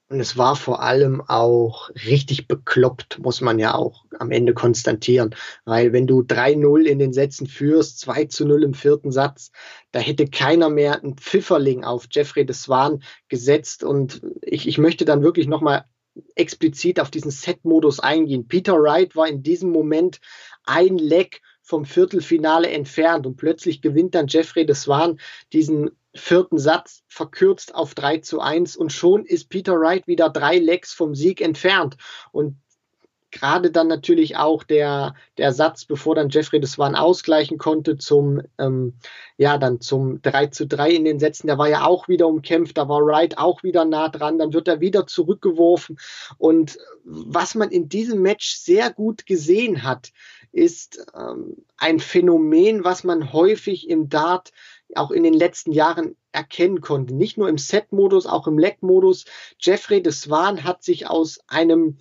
Und 0.09 0.21
es 0.21 0.37
war 0.37 0.55
vor 0.55 0.83
allem 0.83 1.23
auch 1.23 1.89
richtig 2.07 2.47
bekloppt, 2.47 3.19
muss 3.21 3.41
man 3.41 3.59
ja 3.59 3.75
auch 3.75 4.05
am 4.19 4.31
Ende 4.31 4.53
konstatieren. 4.53 5.35
Weil 5.65 5.93
wenn 5.93 6.07
du 6.07 6.21
3-0 6.21 6.83
in 6.83 6.99
den 6.99 7.13
Sätzen 7.15 7.47
führst, 7.47 8.01
2 8.01 8.29
0 8.41 8.65
im 8.65 8.75
vierten 8.75 9.11
Satz, 9.11 9.51
da 9.93 10.01
hätte 10.01 10.27
keiner 10.27 10.69
mehr 10.69 11.03
einen 11.03 11.17
Pfifferling 11.17 11.85
auf 11.85 12.07
Jeffrey 12.11 12.45
de 12.45 12.55
Swan 12.55 13.03
gesetzt. 13.29 13.83
Und 13.83 14.21
ich, 14.43 14.69
ich 14.69 14.77
möchte 14.77 15.07
dann 15.07 15.23
wirklich 15.23 15.47
nochmal 15.47 15.87
explizit 16.35 17.01
auf 17.01 17.11
diesen 17.11 17.31
Set-Modus 17.31 17.99
eingehen. 17.99 18.47
Peter 18.47 18.75
Wright 18.75 19.17
war 19.17 19.27
in 19.27 19.43
diesem 19.43 19.71
Moment 19.71 20.21
ein 20.65 20.99
Leck 20.99 21.41
vom 21.63 21.87
Viertelfinale 21.87 22.69
entfernt 22.71 23.27
und 23.27 23.37
plötzlich 23.37 23.81
gewinnt 23.81 24.15
dann 24.15 24.27
Jeffrey 24.29 24.67
de 24.67 24.75
Swan 24.75 25.19
diesen 25.53 25.91
vierten 26.15 26.59
Satz 26.59 27.03
verkürzt 27.09 27.75
auf 27.75 27.95
3 27.95 28.19
zu 28.19 28.41
1 28.41 28.77
und 28.77 28.93
schon 28.93 29.25
ist 29.25 29.49
Peter 29.49 29.79
Wright 29.79 30.07
wieder 30.07 30.31
drei 30.31 30.59
Lecks 30.59 30.93
vom 30.93 31.15
Sieg 31.15 31.41
entfernt. 31.41 31.97
Und 32.33 32.57
gerade 33.35 33.71
dann 33.71 33.89
natürlich 33.89 34.37
auch 34.37 34.63
der, 34.63 35.15
der 35.39 35.53
Satz, 35.53 35.85
bevor 35.85 36.15
dann 36.15 36.29
Jeffrey 36.31 36.61
das 36.61 36.73
Swan 36.73 36.95
ausgleichen 36.95 37.59
konnte 37.59 37.99
zum, 37.99 38.41
ähm, 38.59 38.95
ja, 39.37 39.59
dann 39.59 39.81
zum 39.81 40.23
3 40.23 40.47
zu 40.47 40.67
3 40.67 40.93
in 40.93 41.05
den 41.05 41.19
Sätzen, 41.19 41.49
der 41.49 41.59
war 41.59 41.69
ja 41.69 41.85
auch 41.85 42.09
wieder 42.09 42.29
umkämpft, 42.29 42.79
da 42.79 42.89
war 42.89 43.05
Wright 43.05 43.37
auch 43.37 43.63
wieder 43.63 43.85
nah 43.85 44.09
dran, 44.09 44.39
dann 44.39 44.53
wird 44.53 44.69
er 44.69 44.81
wieder 44.81 45.07
zurückgeworfen 45.07 45.99
und 46.39 46.79
was 47.05 47.55
man 47.55 47.71
in 47.71 47.89
diesem 47.89 48.23
Match 48.23 48.55
sehr 48.55 48.93
gut 48.93 49.27
gesehen 49.27 49.83
hat, 49.83 50.13
ist 50.53 51.05
ähm, 51.19 51.57
ein 51.77 51.99
Phänomen, 51.99 52.85
was 52.85 53.03
man 53.03 53.33
häufig 53.33 53.91
im 53.91 54.09
Dart 54.09 54.53
auch 54.97 55.11
in 55.11 55.23
den 55.23 55.35
letzten 55.35 55.73
Jahren 55.73 56.17
erkennen 56.33 56.81
konnte. 56.81 57.15
Nicht 57.15 57.39
nur 57.39 57.49
im 57.49 57.59
Set-Modus, 57.59 58.27
auch 58.27 58.47
im 58.47 58.59
Leg-Modus. 58.59 59.25
Jeffrey 59.59 60.03
de 60.03 60.13
Swan 60.13 60.65
hat 60.65 60.83
sich 60.83 61.09
aus 61.09 61.39
einem 61.47 61.99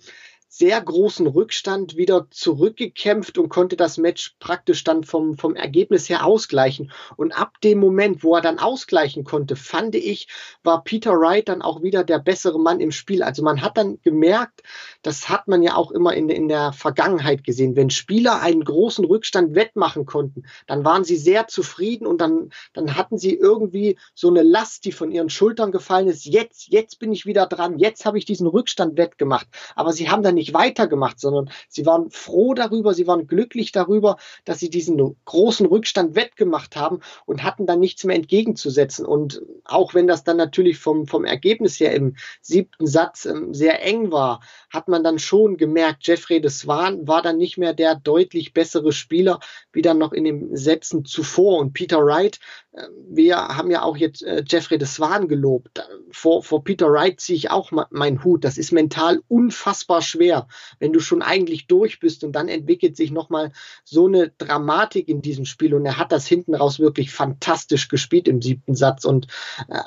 sehr 0.56 0.80
großen 0.80 1.26
Rückstand 1.26 1.96
wieder 1.96 2.28
zurückgekämpft 2.30 3.38
und 3.38 3.48
konnte 3.48 3.76
das 3.76 3.98
Match 3.98 4.36
praktisch 4.38 4.84
dann 4.84 5.02
vom, 5.02 5.36
vom 5.36 5.56
Ergebnis 5.56 6.08
her 6.08 6.24
ausgleichen. 6.24 6.92
Und 7.16 7.32
ab 7.32 7.60
dem 7.64 7.80
Moment, 7.80 8.22
wo 8.22 8.36
er 8.36 8.40
dann 8.40 8.60
ausgleichen 8.60 9.24
konnte, 9.24 9.56
fand 9.56 9.96
ich, 9.96 10.28
war 10.62 10.84
Peter 10.84 11.18
Wright 11.18 11.48
dann 11.48 11.60
auch 11.60 11.82
wieder 11.82 12.04
der 12.04 12.20
bessere 12.20 12.60
Mann 12.60 12.78
im 12.78 12.92
Spiel. 12.92 13.24
Also 13.24 13.42
man 13.42 13.62
hat 13.62 13.76
dann 13.76 14.00
gemerkt, 14.02 14.62
das 15.02 15.28
hat 15.28 15.48
man 15.48 15.60
ja 15.60 15.74
auch 15.74 15.90
immer 15.90 16.14
in, 16.14 16.28
in 16.28 16.46
der 16.46 16.72
Vergangenheit 16.72 17.42
gesehen, 17.42 17.74
wenn 17.74 17.90
Spieler 17.90 18.40
einen 18.40 18.62
großen 18.62 19.04
Rückstand 19.04 19.56
wettmachen 19.56 20.06
konnten, 20.06 20.44
dann 20.68 20.84
waren 20.84 21.02
sie 21.02 21.16
sehr 21.16 21.48
zufrieden 21.48 22.06
und 22.06 22.20
dann, 22.20 22.50
dann 22.74 22.96
hatten 22.96 23.18
sie 23.18 23.34
irgendwie 23.34 23.98
so 24.14 24.28
eine 24.28 24.42
Last, 24.42 24.84
die 24.84 24.92
von 24.92 25.10
ihren 25.10 25.30
Schultern 25.30 25.72
gefallen 25.72 26.06
ist. 26.06 26.26
Jetzt, 26.26 26.68
jetzt 26.68 27.00
bin 27.00 27.12
ich 27.12 27.26
wieder 27.26 27.46
dran, 27.46 27.80
jetzt 27.80 28.06
habe 28.06 28.18
ich 28.18 28.24
diesen 28.24 28.46
Rückstand 28.46 28.96
wettgemacht. 28.96 29.48
Aber 29.74 29.92
sie 29.92 30.08
haben 30.08 30.22
dann 30.22 30.36
nicht 30.36 30.43
nicht 30.44 30.54
weitergemacht, 30.54 31.18
sondern 31.18 31.50
sie 31.68 31.86
waren 31.86 32.10
froh 32.10 32.54
darüber, 32.54 32.92
sie 32.92 33.06
waren 33.06 33.26
glücklich 33.26 33.72
darüber, 33.72 34.16
dass 34.44 34.60
sie 34.60 34.68
diesen 34.68 35.16
großen 35.24 35.66
Rückstand 35.66 36.14
wettgemacht 36.14 36.76
haben 36.76 37.00
und 37.24 37.42
hatten 37.42 37.66
dann 37.66 37.80
nichts 37.80 38.04
mehr 38.04 38.16
entgegenzusetzen. 38.16 39.06
Und 39.06 39.42
auch 39.64 39.94
wenn 39.94 40.06
das 40.06 40.24
dann 40.24 40.36
natürlich 40.36 40.78
vom, 40.78 41.06
vom 41.06 41.24
Ergebnis 41.24 41.80
her 41.80 41.94
im 41.94 42.16
siebten 42.42 42.86
Satz 42.86 43.24
ähm, 43.24 43.54
sehr 43.54 43.82
eng 43.82 44.12
war, 44.12 44.40
hat 44.70 44.88
man 44.88 45.02
dann 45.02 45.18
schon 45.18 45.56
gemerkt, 45.56 46.06
Jeffrey 46.06 46.40
de 46.40 46.50
Swan 46.50 47.08
war 47.08 47.22
dann 47.22 47.38
nicht 47.38 47.56
mehr 47.56 47.72
der 47.72 47.94
deutlich 47.94 48.52
bessere 48.52 48.92
Spieler, 48.92 49.40
wie 49.72 49.82
dann 49.82 49.98
noch 49.98 50.12
in 50.12 50.24
den 50.24 50.56
Sätzen 50.56 51.04
zuvor. 51.04 51.58
Und 51.58 51.72
Peter 51.72 52.04
Wright, 52.04 52.38
äh, 52.72 52.82
wir 53.08 53.36
haben 53.36 53.70
ja 53.70 53.82
auch 53.82 53.96
jetzt 53.96 54.22
äh, 54.22 54.44
Jeffrey 54.46 54.76
de 54.76 54.86
Swan 54.86 55.28
gelobt. 55.28 55.82
Vor, 56.10 56.42
vor 56.42 56.62
Peter 56.64 56.90
Wright 56.90 57.18
ziehe 57.20 57.36
ich 57.36 57.50
auch 57.50 57.70
meinen 57.90 58.22
Hut. 58.22 58.44
Das 58.44 58.58
ist 58.58 58.72
mental 58.72 59.22
unfassbar 59.28 60.02
schwer 60.02 60.33
schwer, 60.34 60.48
wenn 60.78 60.92
du 60.92 61.00
schon 61.00 61.22
eigentlich 61.22 61.66
durch 61.66 62.00
bist 62.00 62.24
und 62.24 62.32
dann 62.32 62.48
entwickelt 62.48 62.96
sich 62.96 63.10
nochmal 63.10 63.52
so 63.84 64.06
eine 64.06 64.30
Dramatik 64.38 65.08
in 65.08 65.22
diesem 65.22 65.44
Spiel 65.44 65.74
und 65.74 65.86
er 65.86 65.98
hat 65.98 66.12
das 66.12 66.26
hinten 66.26 66.54
raus 66.54 66.78
wirklich 66.78 67.10
fantastisch 67.10 67.88
gespielt 67.88 68.28
im 68.28 68.42
siebten 68.42 68.74
Satz 68.74 69.04
und 69.04 69.26
äh, 69.68 69.80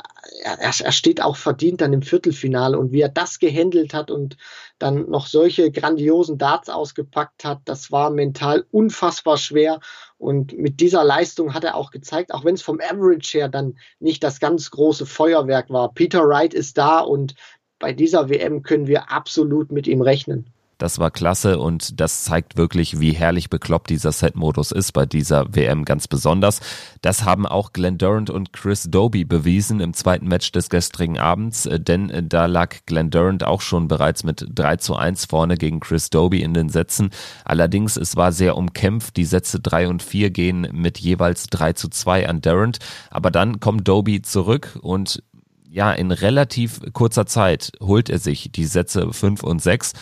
er, 0.44 0.74
er 0.84 0.92
steht 0.92 1.22
auch 1.22 1.36
verdient 1.36 1.82
dann 1.82 1.94
im 1.94 2.02
Viertelfinale 2.02 2.78
und 2.78 2.92
wie 2.92 3.02
er 3.02 3.10
das 3.10 3.40
gehandelt 3.40 3.94
hat 3.94 4.12
und 4.12 4.38
dann 4.80 5.10
noch 5.10 5.28
solche 5.28 5.72
grandiosen 5.72 6.38
Darts 6.38 6.70
ausgepackt 6.70 7.44
hat, 7.44 7.62
das 7.66 7.92
war 7.92 8.10
mental 8.10 8.66
unfassbar 8.72 9.38
schwer 9.38 9.80
und 10.18 10.58
mit 10.58 10.80
dieser 10.80 11.04
Leistung 11.04 11.54
hat 11.54 11.64
er 11.64 11.76
auch 11.76 11.92
gezeigt, 11.92 12.34
auch 12.34 12.44
wenn 12.44 12.56
es 12.56 12.64
vom 12.64 12.80
Average 12.80 13.38
her 13.38 13.50
dann 13.50 13.78
nicht 14.00 14.24
das 14.24 14.40
ganz 14.40 14.72
große 14.72 15.06
Feuerwerk 15.06 15.70
war. 15.70 15.94
Peter 15.94 16.28
Wright 16.28 16.54
ist 16.56 16.78
da 16.78 17.00
und 17.00 17.36
bei 17.80 17.94
dieser 17.94 18.30
WM 18.30 18.64
können 18.64 18.88
wir 18.88 19.12
absolut 19.12 19.72
mit 19.72 19.88
ihm 19.88 20.02
rechnen. 20.02 20.46
Das 20.78 21.00
war 21.00 21.10
klasse 21.10 21.58
und 21.58 22.00
das 22.00 22.24
zeigt 22.24 22.56
wirklich, 22.56 23.00
wie 23.00 23.12
herrlich 23.12 23.50
bekloppt 23.50 23.90
dieser 23.90 24.12
Set-Modus 24.12 24.72
ist 24.72 24.92
bei 24.92 25.08
dieser 25.08 25.56
WM 25.56 25.86
ganz 25.86 26.08
besonders. 26.08 26.60
Das 27.02 27.24
haben 27.24 27.48
auch 27.48 27.74
Glenn 27.74 27.98
Durant 27.98 28.30
und 28.30 28.54
Chris 28.54 28.84
Doby 28.84 29.26
bewiesen 29.26 29.80
im 29.80 29.96
zweiten 29.96 30.28
Match 30.28 30.52
des 30.52 30.70
gestrigen 30.70 31.18
Abends, 31.18 31.66
äh, 31.66 31.80
denn 31.80 32.12
äh, 32.12 32.22
da 32.22 32.46
lag 32.46 32.76
Glenn 32.86 33.10
Durant 33.10 33.44
auch 33.44 33.62
schon 33.62 33.88
bereits 33.88 34.24
mit 34.24 34.46
3 34.54 34.78
zu 34.78 34.96
1 34.96 35.26
vorne 35.26 35.58
gegen 35.58 35.80
Chris 35.80 36.12
Doby 36.12 36.44
in 36.44 36.54
den 36.54 36.70
Sätzen. 36.70 37.10
Allerdings, 37.44 37.98
es 37.98 38.16
war 38.16 38.32
sehr 38.32 38.56
umkämpft. 38.56 39.18
Die 39.18 39.26
Sätze 39.26 39.60
3 39.60 39.88
und 39.88 40.04
4 40.04 40.30
gehen 40.30 40.68
mit 40.74 41.00
jeweils 41.00 41.48
3 41.48 41.74
zu 41.74 41.90
2 41.90 42.30
an 42.30 42.42
Durant. 42.42 42.78
Aber 43.10 43.32
dann 43.32 43.60
kommt 43.60 43.88
Doby 43.88 44.22
zurück 44.22 44.78
und 44.84 45.24
ja, 45.70 45.92
in 45.92 46.12
relativ 46.12 46.82
kurzer 46.94 47.26
Zeit 47.26 47.72
holt 47.82 48.10
er 48.10 48.20
sich 48.20 48.52
die 48.52 48.66
Sätze 48.66 49.12
5 49.12 49.44
und 49.44 49.62
6 49.62 49.94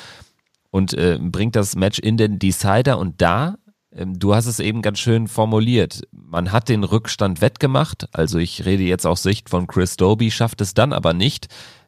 und 0.72 0.93
äh, 0.93 1.17
bringt 1.19 1.55
das 1.55 1.75
Match 1.75 2.00
in 2.00 2.17
den 2.17 2.39
Decider 2.39 2.98
und 3.00 3.22
da, 3.22 3.57
äh, 3.91 4.05
du 4.05 4.36
hast 4.36 4.45
es 4.45 4.60
eben 4.60 4.81
ganz 4.81 5.00
schön 5.00 5.27
formuliert, 5.27 6.01
man 6.12 6.51
hat 6.51 6.69
den 6.69 6.84
Rückstand 6.84 7.41
wettgemacht, 7.41 8.07
also 8.13 8.38
ich 8.38 8.65
rede 8.65 8.84
jetzt 8.84 9.05
aus 9.05 9.24
Sicht 9.24 9.50
von 9.50 9.67
Chris 9.67 9.98
Doby, 9.98 10.31
schafft 10.31 10.62
es 10.62 10.74
dann 10.74 10.93
aber 10.93 11.13
nicht, 11.13 11.48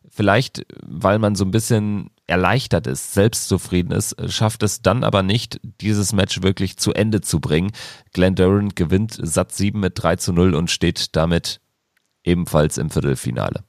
vielleicht 0.10 0.66
weil 0.84 1.20
man 1.20 1.36
so 1.36 1.46
ein 1.46 1.52
bisschen 1.52 2.10
erleichtert 2.26 2.88
ist, 2.88 3.14
selbstzufrieden 3.14 3.92
ist, 3.92 4.16
schafft 4.32 4.64
es 4.64 4.82
dann 4.82 5.04
aber 5.04 5.24
nicht, 5.24 5.60
dieses 5.82 6.12
Match 6.12 6.42
wirklich 6.42 6.78
zu 6.78 6.94
Ende 6.94 7.22
zu 7.22 7.40
bringen. 7.40 7.72
Glenn 8.12 8.36
Durant 8.36 8.76
gewinnt 8.76 9.18
Satz 9.22 9.58
7 9.58 9.80
mit 9.80 9.94
3 9.96 10.18
zu 10.18 10.34
0 10.34 10.54
und 10.54 10.70
steht 10.70 11.16
damit 11.16 11.62
ebenfalls 12.24 12.78
im 12.78 12.90
Viertelfinale. 12.90 13.64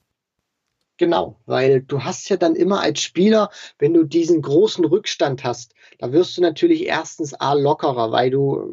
Genau, 0.98 1.38
weil 1.46 1.80
du 1.82 2.02
hast 2.02 2.28
ja 2.28 2.36
dann 2.36 2.56
immer 2.56 2.80
als 2.80 3.00
Spieler, 3.00 3.50
wenn 3.78 3.94
du 3.94 4.02
diesen 4.04 4.42
großen 4.42 4.84
Rückstand 4.84 5.44
hast, 5.44 5.72
da 5.98 6.12
wirst 6.12 6.36
du 6.36 6.42
natürlich 6.42 6.86
erstens 6.86 7.34
A 7.34 7.54
lockerer, 7.54 8.12
weil 8.12 8.30
du, 8.30 8.72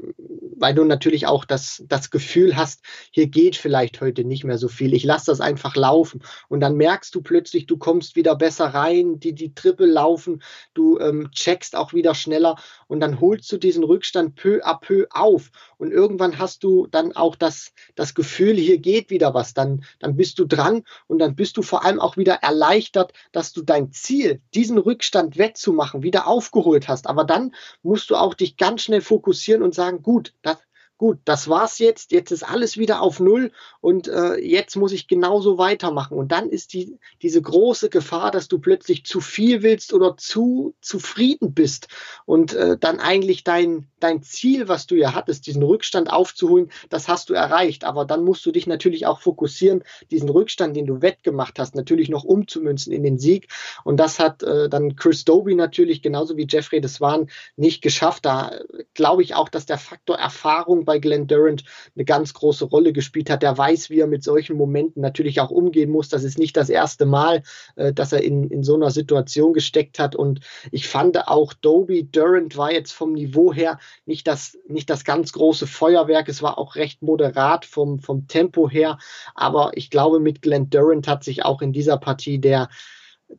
weil 0.57 0.75
du 0.75 0.83
natürlich 0.83 1.25
auch 1.25 1.43
das, 1.43 1.83
das 1.87 2.11
Gefühl 2.11 2.55
hast, 2.55 2.81
hier 3.11 3.27
geht 3.27 3.55
vielleicht 3.55 3.99
heute 3.99 4.23
nicht 4.23 4.43
mehr 4.43 4.59
so 4.59 4.67
viel. 4.67 4.93
Ich 4.93 5.03
lasse 5.03 5.31
das 5.31 5.41
einfach 5.41 5.75
laufen. 5.75 6.21
Und 6.49 6.59
dann 6.59 6.75
merkst 6.75 7.13
du 7.15 7.21
plötzlich, 7.21 7.65
du 7.65 7.77
kommst 7.77 8.15
wieder 8.15 8.35
besser 8.35 8.67
rein, 8.67 9.19
die, 9.19 9.33
die 9.33 9.55
Triple 9.55 9.87
laufen, 9.87 10.43
du 10.75 10.99
ähm, 10.99 11.29
checkst 11.31 11.75
auch 11.75 11.93
wieder 11.93 12.13
schneller 12.13 12.57
und 12.87 12.99
dann 12.99 13.19
holst 13.19 13.51
du 13.51 13.57
diesen 13.57 13.83
Rückstand 13.83 14.35
peu 14.35 14.63
à 14.63 14.79
peu 14.79 15.07
auf. 15.09 15.49
Und 15.77 15.91
irgendwann 15.91 16.37
hast 16.37 16.63
du 16.63 16.87
dann 16.87 17.15
auch 17.15 17.35
das, 17.35 17.73
das 17.95 18.13
Gefühl, 18.13 18.55
hier 18.55 18.77
geht 18.77 19.09
wieder 19.09 19.33
was. 19.33 19.53
Dann, 19.53 19.83
dann 19.99 20.15
bist 20.15 20.37
du 20.37 20.45
dran 20.45 20.83
und 21.07 21.19
dann 21.19 21.35
bist 21.35 21.57
du 21.57 21.63
vor 21.63 21.83
allem 21.85 21.99
auch 21.99 22.17
wieder 22.17 22.35
erleichtert, 22.35 23.13
dass 23.31 23.51
du 23.51 23.63
dein 23.63 23.91
Ziel, 23.91 24.41
diesen 24.53 24.77
Rückstand 24.77 25.37
wettzumachen, 25.37 26.03
wieder 26.03 26.27
aufgeholt 26.27 26.87
hast. 26.87 27.07
Aber 27.07 27.14
dann 27.23 27.55
musst 27.83 28.09
du 28.09 28.15
auch 28.15 28.33
dich 28.33 28.57
ganz 28.57 28.81
schnell 28.81 29.01
fokussieren 29.01 29.63
und 29.63 29.73
sagen, 29.73 30.03
gut, 30.03 30.33
das, 30.41 30.57
gut, 30.97 31.19
das 31.25 31.49
war's 31.49 31.79
jetzt, 31.79 32.11
jetzt 32.11 32.31
ist 32.31 32.43
alles 32.43 32.77
wieder 32.77 33.01
auf 33.01 33.19
Null 33.19 33.51
und 33.81 34.07
äh, 34.07 34.35
jetzt 34.37 34.75
muss 34.75 34.93
ich 34.93 35.07
genauso 35.07 35.57
weitermachen. 35.57 36.17
Und 36.17 36.31
dann 36.31 36.49
ist 36.49 36.73
die, 36.73 36.97
diese 37.21 37.41
große 37.41 37.89
Gefahr, 37.89 38.31
dass 38.31 38.47
du 38.47 38.59
plötzlich 38.59 39.05
zu 39.05 39.19
viel 39.19 39.61
willst 39.61 39.93
oder 39.93 40.15
zu 40.15 40.73
zufrieden 40.81 41.53
bist 41.53 41.87
und 42.25 42.53
äh, 42.53 42.77
dann 42.77 42.99
eigentlich 42.99 43.43
dein, 43.43 43.87
dein 43.99 44.23
Ziel, 44.23 44.69
was 44.69 44.87
du 44.87 44.95
ja 44.95 45.13
hattest, 45.13 45.47
diesen 45.47 45.63
Rückstand 45.63 46.11
aufzuholen, 46.11 46.71
das 46.89 47.07
hast 47.07 47.29
du 47.29 47.33
erreicht. 47.33 47.83
Aber 47.83 48.05
dann 48.05 48.23
musst 48.23 48.45
du 48.45 48.51
dich 48.51 48.65
natürlich 48.65 49.05
auch 49.05 49.19
fokussieren, 49.19 49.83
diesen 50.11 50.29
Rückstand, 50.29 50.75
den 50.77 50.85
du 50.85 51.01
wettgemacht 51.01 51.59
hast, 51.59 51.75
natürlich 51.75 52.07
noch 52.09 52.23
umzumünzen 52.23 52.93
in 52.93 53.03
den 53.03 53.19
Sieg. 53.19 53.49
Und 53.83 53.97
das 53.97 54.19
hat 54.19 54.43
äh, 54.43 54.69
dann 54.69 54.95
Chris 54.95 55.25
Doby 55.25 55.55
natürlich 55.55 56.01
genauso 56.01 56.37
wie 56.37 56.47
Jeffrey 56.49 56.79
das 56.79 57.01
waren 57.01 57.29
nicht 57.57 57.81
geschafft. 57.81 58.25
Da 58.25 58.49
äh, 58.49 58.85
glaube 58.93 59.23
ich 59.23 59.35
auch, 59.35 59.49
dass 59.49 59.65
der 59.65 59.77
Faktor 59.77 60.17
Erfahrung 60.17 60.84
bei 60.85 60.99
Glenn 60.99 61.27
Durant 61.27 61.63
eine 61.95 62.05
ganz 62.05 62.33
große 62.33 62.65
Rolle 62.65 62.93
gespielt 62.93 63.29
hat. 63.29 63.43
Der 63.43 63.57
weiß, 63.57 63.89
wie 63.89 63.99
er 63.99 64.07
mit 64.07 64.23
solchen 64.23 64.55
Momenten 64.55 65.01
natürlich 65.01 65.41
auch 65.41 65.51
umgehen 65.51 65.91
muss. 65.91 66.09
Das 66.09 66.23
ist 66.23 66.37
nicht 66.37 66.55
das 66.55 66.69
erste 66.69 67.05
Mal, 67.05 67.43
äh, 67.75 67.93
dass 67.93 68.13
er 68.13 68.23
in, 68.23 68.49
in 68.49 68.63
so 68.63 68.75
einer 68.75 68.91
Situation 68.91 69.53
gesteckt 69.53 69.99
hat. 69.99 70.15
Und 70.15 70.39
ich 70.71 70.87
fand 70.87 71.27
auch, 71.27 71.53
Doby 71.53 72.09
Durant 72.09 72.57
war 72.57 72.71
jetzt 72.71 72.91
vom 72.91 73.13
Niveau 73.13 73.53
her 73.53 73.79
nicht 74.05 74.27
das, 74.27 74.57
nicht 74.67 74.89
das 74.89 75.03
ganz 75.03 75.33
große 75.33 75.67
Feuerwerk. 75.67 76.29
Es 76.29 76.41
war 76.41 76.57
auch 76.57 76.75
recht 76.75 77.01
moderat 77.01 77.65
vom, 77.65 77.99
vom 77.99 78.27
Tempo 78.27 78.69
her. 78.69 78.97
Aber 79.33 79.71
ich 79.75 79.89
glaube, 79.89 80.19
mit 80.19 80.41
Glenn 80.41 80.69
Durant 80.69 81.07
hat 81.07 81.23
sich 81.23 81.43
auch 81.43 81.61
in 81.61 81.73
dieser 81.73 81.97
Partie 81.97 82.39
der 82.39 82.69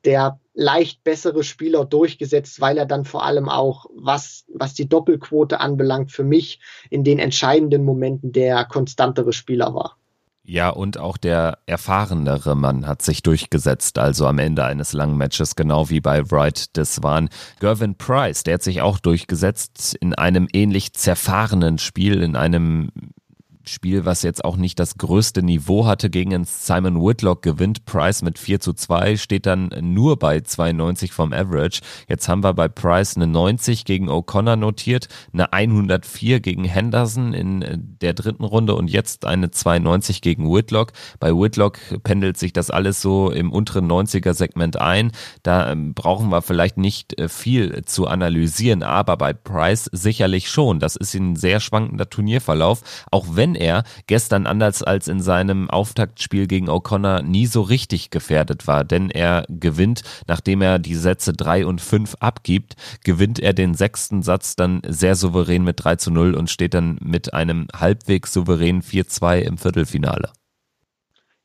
der 0.04 0.40
leicht 0.54 1.04
bessere 1.04 1.44
Spieler 1.44 1.84
durchgesetzt, 1.84 2.60
weil 2.60 2.78
er 2.78 2.86
dann 2.86 3.04
vor 3.04 3.24
allem 3.24 3.48
auch, 3.48 3.86
was, 3.94 4.44
was 4.48 4.74
die 4.74 4.88
Doppelquote 4.88 5.60
anbelangt, 5.60 6.12
für 6.12 6.24
mich 6.24 6.60
in 6.90 7.04
den 7.04 7.18
entscheidenden 7.18 7.84
Momenten 7.84 8.32
der 8.32 8.64
konstantere 8.64 9.32
Spieler 9.32 9.74
war. 9.74 9.96
Ja, 10.48 10.68
und 10.70 10.96
auch 10.96 11.16
der 11.16 11.58
erfahrenere 11.66 12.54
Mann 12.54 12.86
hat 12.86 13.02
sich 13.02 13.22
durchgesetzt, 13.24 13.98
also 13.98 14.28
am 14.28 14.38
Ende 14.38 14.64
eines 14.64 14.92
langen 14.92 15.16
Matches, 15.16 15.56
genau 15.56 15.90
wie 15.90 16.00
bei 16.00 16.30
Wright 16.30 16.76
Deswan. 16.76 17.30
Gervin 17.58 17.96
Price, 17.96 18.44
der 18.44 18.54
hat 18.54 18.62
sich 18.62 18.80
auch 18.80 19.00
durchgesetzt 19.00 19.96
in 20.00 20.14
einem 20.14 20.46
ähnlich 20.52 20.92
zerfahrenen 20.92 21.78
Spiel, 21.78 22.22
in 22.22 22.36
einem 22.36 22.90
Spiel, 23.68 24.04
was 24.04 24.23
jetzt 24.23 24.44
auch 24.44 24.56
nicht 24.56 24.78
das 24.78 24.96
größte 24.96 25.42
Niveau 25.42 25.87
hatte, 25.87 26.11
gegen 26.11 26.44
Simon 26.44 27.02
Whitlock 27.02 27.42
gewinnt 27.42 27.85
Price 27.85 28.23
mit 28.23 28.38
4 28.38 28.61
zu 28.61 28.73
2, 28.73 29.16
steht 29.16 29.46
dann 29.46 29.70
nur 29.80 30.18
bei 30.18 30.40
92 30.40 31.12
vom 31.12 31.32
Average. 31.32 31.80
Jetzt 32.08 32.28
haben 32.28 32.44
wir 32.44 32.54
bei 32.54 32.68
Price 32.68 33.16
eine 33.16 33.26
90 33.26 33.85
gegen 33.85 34.08
O'Connor 34.08 34.56
notiert, 34.56 35.08
eine 35.32 35.52
104 35.52 36.40
gegen 36.40 36.64
Henderson 36.64 37.32
in 37.32 37.96
der 38.00 38.14
dritten 38.14 38.44
Runde 38.44 38.75
und 38.75 38.88
jetzt 38.88 39.25
eine 39.25 39.50
92 39.50 40.20
gegen 40.20 40.49
Whitlock. 40.52 40.92
Bei 41.18 41.32
Whitlock 41.32 41.78
pendelt 42.04 42.38
sich 42.38 42.52
das 42.52 42.70
alles 42.70 43.00
so 43.02 43.30
im 43.30 43.50
unteren 43.52 43.90
90er 43.90 44.32
Segment 44.32 44.80
ein. 44.80 45.11
Da 45.42 45.73
ähm, 45.73 45.94
brauchen 45.94 46.30
wir 46.30 46.42
vielleicht 46.42 46.76
nicht 46.76 47.18
äh, 47.18 47.28
viel 47.28 47.85
zu 47.85 48.06
analysieren, 48.06 48.82
aber 48.85 49.16
bei 49.16 49.32
Price 49.32 49.90
sicherlich 49.92 50.49
schon. 50.50 50.78
Das 50.78 50.94
ist 50.94 51.14
ein 51.14 51.35
sehr 51.35 51.58
schwankender 51.58 52.08
Turnierverlauf, 52.08 52.82
auch 53.11 53.26
wenn 53.30 53.55
er 53.56 53.82
gestern 54.06 54.46
anders 54.46 54.82
als 54.82 55.08
in 55.08 55.20
seinem 55.20 55.68
Auftaktspiel 55.70 56.46
gegen 56.46 56.68
O'Connor 56.68 57.22
nie 57.22 57.46
so 57.46 57.62
richtig 57.62 58.10
gefährdet 58.10 58.66
war, 58.66 58.84
denn 58.84 59.10
er 59.10 59.44
gewinnt, 59.48 60.02
nachdem 60.28 60.62
er 60.62 60.78
die 60.78 60.94
Sätze 60.94 61.32
drei 61.32 61.66
und 61.66 61.80
fünf 61.80 62.14
abgibt, 62.20 62.76
gewinnt 63.02 63.40
er 63.40 63.52
den 63.52 63.75
sechsten 63.75 64.22
Satz 64.22 64.56
dann 64.56 64.82
sehr 64.86 65.16
souverän 65.16 65.64
mit 65.64 65.82
3 65.82 65.96
zu 65.96 66.10
0 66.10 66.34
und 66.34 66.50
steht 66.50 66.75
dann 66.75 66.98
mit 67.02 67.34
einem 67.34 67.66
halbwegs 67.75 68.32
souveränen 68.32 68.82
4-2 68.82 69.40
im 69.40 69.58
Viertelfinale. 69.58 70.30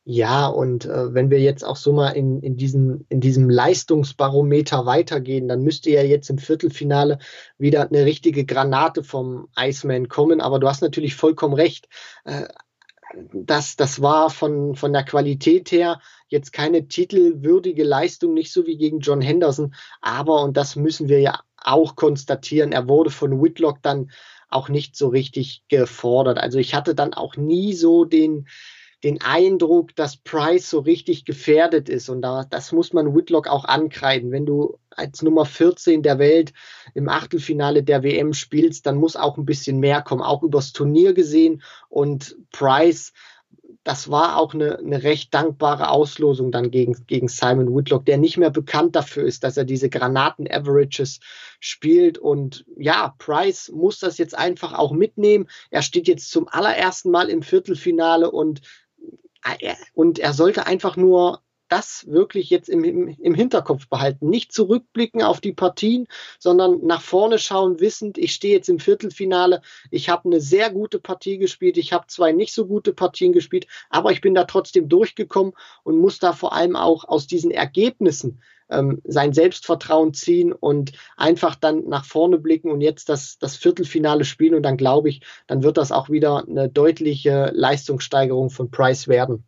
Ja, 0.04 0.48
und 0.48 0.84
äh, 0.86 1.14
wenn 1.14 1.30
wir 1.30 1.38
jetzt 1.38 1.64
auch 1.64 1.76
so 1.76 1.92
mal 1.92 2.10
in, 2.10 2.40
in, 2.40 2.56
diesen, 2.56 3.06
in 3.08 3.20
diesem 3.20 3.48
Leistungsbarometer 3.48 4.84
weitergehen, 4.84 5.46
dann 5.46 5.62
müsste 5.62 5.90
ja 5.90 6.02
jetzt 6.02 6.28
im 6.28 6.38
Viertelfinale 6.38 7.18
wieder 7.56 7.88
eine 7.88 8.04
richtige 8.04 8.44
Granate 8.44 9.04
vom 9.04 9.48
Iceman 9.56 10.08
kommen. 10.08 10.40
Aber 10.40 10.58
du 10.58 10.68
hast 10.68 10.82
natürlich 10.82 11.14
vollkommen 11.14 11.54
recht. 11.54 11.88
Äh, 12.24 12.48
das, 13.32 13.76
das 13.76 14.02
war 14.02 14.30
von, 14.30 14.74
von 14.74 14.92
der 14.92 15.04
Qualität 15.04 15.70
her 15.70 16.00
jetzt 16.28 16.52
keine 16.52 16.88
titelwürdige 16.88 17.84
Leistung, 17.84 18.34
nicht 18.34 18.52
so 18.52 18.66
wie 18.66 18.78
gegen 18.78 19.00
John 19.00 19.20
Henderson. 19.20 19.74
Aber, 20.00 20.42
und 20.42 20.56
das 20.56 20.74
müssen 20.74 21.08
wir 21.08 21.20
ja 21.20 21.40
auch 21.56 21.94
konstatieren, 21.94 22.72
er 22.72 22.88
wurde 22.88 23.10
von 23.10 23.40
Whitlock 23.40 23.82
dann 23.82 24.10
auch 24.48 24.68
nicht 24.68 24.96
so 24.96 25.08
richtig 25.08 25.62
gefordert. 25.68 26.38
Also 26.38 26.58
ich 26.58 26.74
hatte 26.74 26.94
dann 26.94 27.14
auch 27.14 27.36
nie 27.36 27.72
so 27.74 28.04
den, 28.04 28.48
den 29.04 29.20
Eindruck, 29.20 29.94
dass 29.96 30.16
Price 30.16 30.70
so 30.70 30.80
richtig 30.80 31.24
gefährdet 31.24 31.88
ist. 31.88 32.08
Und 32.08 32.22
da, 32.22 32.44
das 32.48 32.72
muss 32.72 32.92
man 32.92 33.14
Whitlock 33.14 33.48
auch 33.48 33.64
ankreiden. 33.64 34.30
Wenn 34.30 34.46
du 34.46 34.78
als 34.90 35.22
Nummer 35.22 35.44
14 35.44 36.02
der 36.02 36.18
Welt 36.18 36.52
im 36.94 37.08
Achtelfinale 37.08 37.82
der 37.82 38.02
WM 38.02 38.32
spielst, 38.32 38.86
dann 38.86 38.96
muss 38.96 39.16
auch 39.16 39.38
ein 39.38 39.44
bisschen 39.44 39.80
mehr 39.80 40.02
kommen, 40.02 40.22
auch 40.22 40.42
übers 40.42 40.72
Turnier 40.72 41.14
gesehen. 41.14 41.62
Und 41.88 42.36
Price 42.52 43.12
das 43.84 44.10
war 44.10 44.36
auch 44.36 44.54
eine, 44.54 44.78
eine 44.78 45.02
recht 45.02 45.34
dankbare 45.34 45.90
Auslosung 45.90 46.52
dann 46.52 46.70
gegen, 46.70 47.04
gegen 47.06 47.26
Simon 47.26 47.74
Whitlock, 47.74 48.06
der 48.06 48.16
nicht 48.16 48.36
mehr 48.36 48.50
bekannt 48.50 48.94
dafür 48.94 49.24
ist, 49.24 49.42
dass 49.42 49.56
er 49.56 49.64
diese 49.64 49.88
Granaten-Averages 49.88 51.18
spielt. 51.58 52.16
Und 52.18 52.64
ja, 52.76 53.14
Price 53.18 53.70
muss 53.74 53.98
das 53.98 54.18
jetzt 54.18 54.38
einfach 54.38 54.72
auch 54.74 54.92
mitnehmen. 54.92 55.48
Er 55.70 55.82
steht 55.82 56.06
jetzt 56.06 56.30
zum 56.30 56.46
allerersten 56.48 57.10
Mal 57.10 57.28
im 57.28 57.42
Viertelfinale 57.42 58.30
und, 58.30 58.60
und 59.94 60.18
er 60.18 60.32
sollte 60.32 60.66
einfach 60.66 60.96
nur 60.96 61.42
das 61.72 62.06
wirklich 62.06 62.50
jetzt 62.50 62.68
im, 62.68 62.84
im, 62.84 63.08
im 63.08 63.34
Hinterkopf 63.34 63.88
behalten. 63.88 64.28
Nicht 64.28 64.52
zurückblicken 64.52 65.22
auf 65.22 65.40
die 65.40 65.54
Partien, 65.54 66.06
sondern 66.38 66.84
nach 66.84 67.00
vorne 67.00 67.38
schauen, 67.38 67.80
wissend, 67.80 68.18
ich 68.18 68.34
stehe 68.34 68.54
jetzt 68.54 68.68
im 68.68 68.78
Viertelfinale, 68.78 69.62
ich 69.90 70.10
habe 70.10 70.26
eine 70.26 70.42
sehr 70.42 70.68
gute 70.68 71.00
Partie 71.00 71.38
gespielt, 71.38 71.78
ich 71.78 71.94
habe 71.94 72.08
zwei 72.08 72.32
nicht 72.32 72.52
so 72.52 72.66
gute 72.66 72.92
Partien 72.92 73.32
gespielt, 73.32 73.66
aber 73.88 74.12
ich 74.12 74.20
bin 74.20 74.34
da 74.34 74.44
trotzdem 74.44 74.90
durchgekommen 74.90 75.54
und 75.82 75.96
muss 75.96 76.18
da 76.18 76.34
vor 76.34 76.52
allem 76.52 76.76
auch 76.76 77.08
aus 77.08 77.26
diesen 77.26 77.50
Ergebnissen 77.50 78.42
ähm, 78.72 79.00
sein 79.04 79.32
Selbstvertrauen 79.32 80.14
ziehen 80.14 80.52
und 80.52 80.92
einfach 81.16 81.54
dann 81.54 81.88
nach 81.88 82.04
vorne 82.04 82.38
blicken 82.38 82.70
und 82.70 82.80
jetzt 82.80 83.08
das, 83.08 83.38
das 83.38 83.56
Viertelfinale 83.56 84.24
spielen. 84.24 84.54
Und 84.54 84.62
dann 84.62 84.76
glaube 84.76 85.08
ich, 85.08 85.20
dann 85.46 85.62
wird 85.62 85.76
das 85.76 85.92
auch 85.92 86.10
wieder 86.10 86.44
eine 86.48 86.68
deutliche 86.68 87.50
Leistungssteigerung 87.54 88.50
von 88.50 88.70
Price 88.70 89.08
werden. 89.08 89.44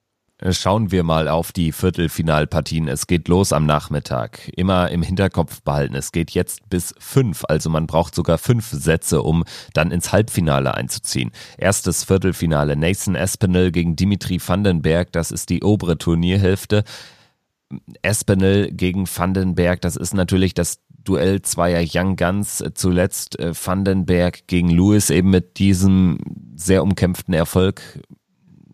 Schauen 0.51 0.91
wir 0.91 1.05
mal 1.05 1.29
auf 1.29 1.53
die 1.53 1.71
Viertelfinalpartien. 1.71 2.89
Es 2.89 3.07
geht 3.07 3.29
los 3.29 3.53
am 3.53 3.67
Nachmittag. 3.67 4.51
Immer 4.57 4.91
im 4.91 5.03
Hinterkopf 5.03 5.63
behalten. 5.63 5.95
Es 5.95 6.11
geht 6.11 6.33
jetzt 6.33 6.69
bis 6.69 6.93
fünf, 6.99 7.45
also 7.49 7.71
man 7.71 7.87
braucht 7.87 8.17
sogar 8.17 8.37
fünf 8.37 8.69
Sätze, 8.69 9.23
um 9.23 9.45
dann 9.75 9.93
ins 9.93 10.13
Halbfinale 10.13 10.75
einzuziehen. 10.75 11.31
Erstes 11.57 12.03
Viertelfinale. 12.05 12.75
Nathan 12.75 13.15
Espinel 13.15 13.71
gegen 13.71 13.95
Dimitri 13.95 14.41
Vandenberg. 14.45 15.13
Das 15.13 15.31
ist 15.31 15.51
die 15.51 15.63
obere 15.63 15.99
Turnierhälfte. 15.99 16.83
Espinel 18.03 18.71
gegen 18.73 19.07
Vandenberg. 19.07 19.81
Das 19.81 19.97
ist 19.97 20.15
natürlich 20.15 20.55
das 20.55 20.81
Duell 20.89 21.43
zweier 21.43 21.85
Young 21.87 22.17
Guns. 22.17 22.65
Zuletzt 22.75 23.39
äh, 23.39 23.53
Vandenberg 23.55 24.47
gegen 24.47 24.71
Lewis 24.71 25.11
eben 25.11 25.31
mit 25.31 25.59
diesem 25.59 26.19
sehr 26.57 26.83
umkämpften 26.83 27.35
Erfolg 27.35 28.01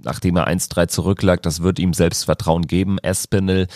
nachdem 0.02 0.36
er 0.36 0.48
1-3 0.48 0.88
zurücklag. 0.88 1.42
Das 1.42 1.62
wird 1.62 1.78
ihm 1.78 1.92
Selbstvertrauen 1.92 2.66
geben. 2.66 2.98
Espinel 2.98 3.66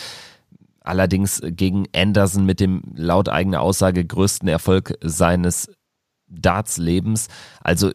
allerdings 0.81 1.41
gegen 1.43 1.85
Anderson 1.95 2.45
mit 2.45 2.59
dem 2.59 2.81
laut 2.95 3.29
eigener 3.29 3.61
Aussage 3.61 4.05
größten 4.05 4.47
Erfolg 4.47 4.97
seines 5.01 5.71
Darts-Lebens. 6.27 7.27
Also 7.61 7.91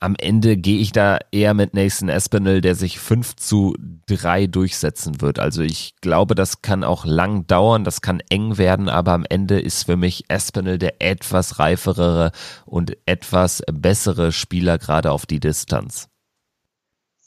am 0.00 0.16
Ende 0.16 0.56
gehe 0.56 0.80
ich 0.80 0.92
da 0.92 1.18
eher 1.30 1.54
mit 1.54 1.74
Nathan 1.74 2.08
Espinel, 2.08 2.60
der 2.60 2.74
sich 2.74 2.98
5 2.98 3.36
zu 3.36 3.76
3 4.06 4.46
durchsetzen 4.46 5.20
wird. 5.20 5.38
Also 5.38 5.62
ich 5.62 5.94
glaube, 6.00 6.34
das 6.34 6.62
kann 6.62 6.84
auch 6.84 7.04
lang 7.04 7.46
dauern, 7.46 7.84
das 7.84 8.00
kann 8.00 8.22
eng 8.30 8.58
werden, 8.58 8.88
aber 8.88 9.12
am 9.12 9.26
Ende 9.28 9.60
ist 9.60 9.84
für 9.84 9.96
mich 9.96 10.24
Espinel 10.28 10.78
der 10.78 11.00
etwas 11.00 11.58
reiferere 11.58 12.32
und 12.66 12.96
etwas 13.06 13.62
bessere 13.70 14.32
Spieler 14.32 14.78
gerade 14.78 15.12
auf 15.12 15.26
die 15.26 15.40
Distanz 15.40 16.10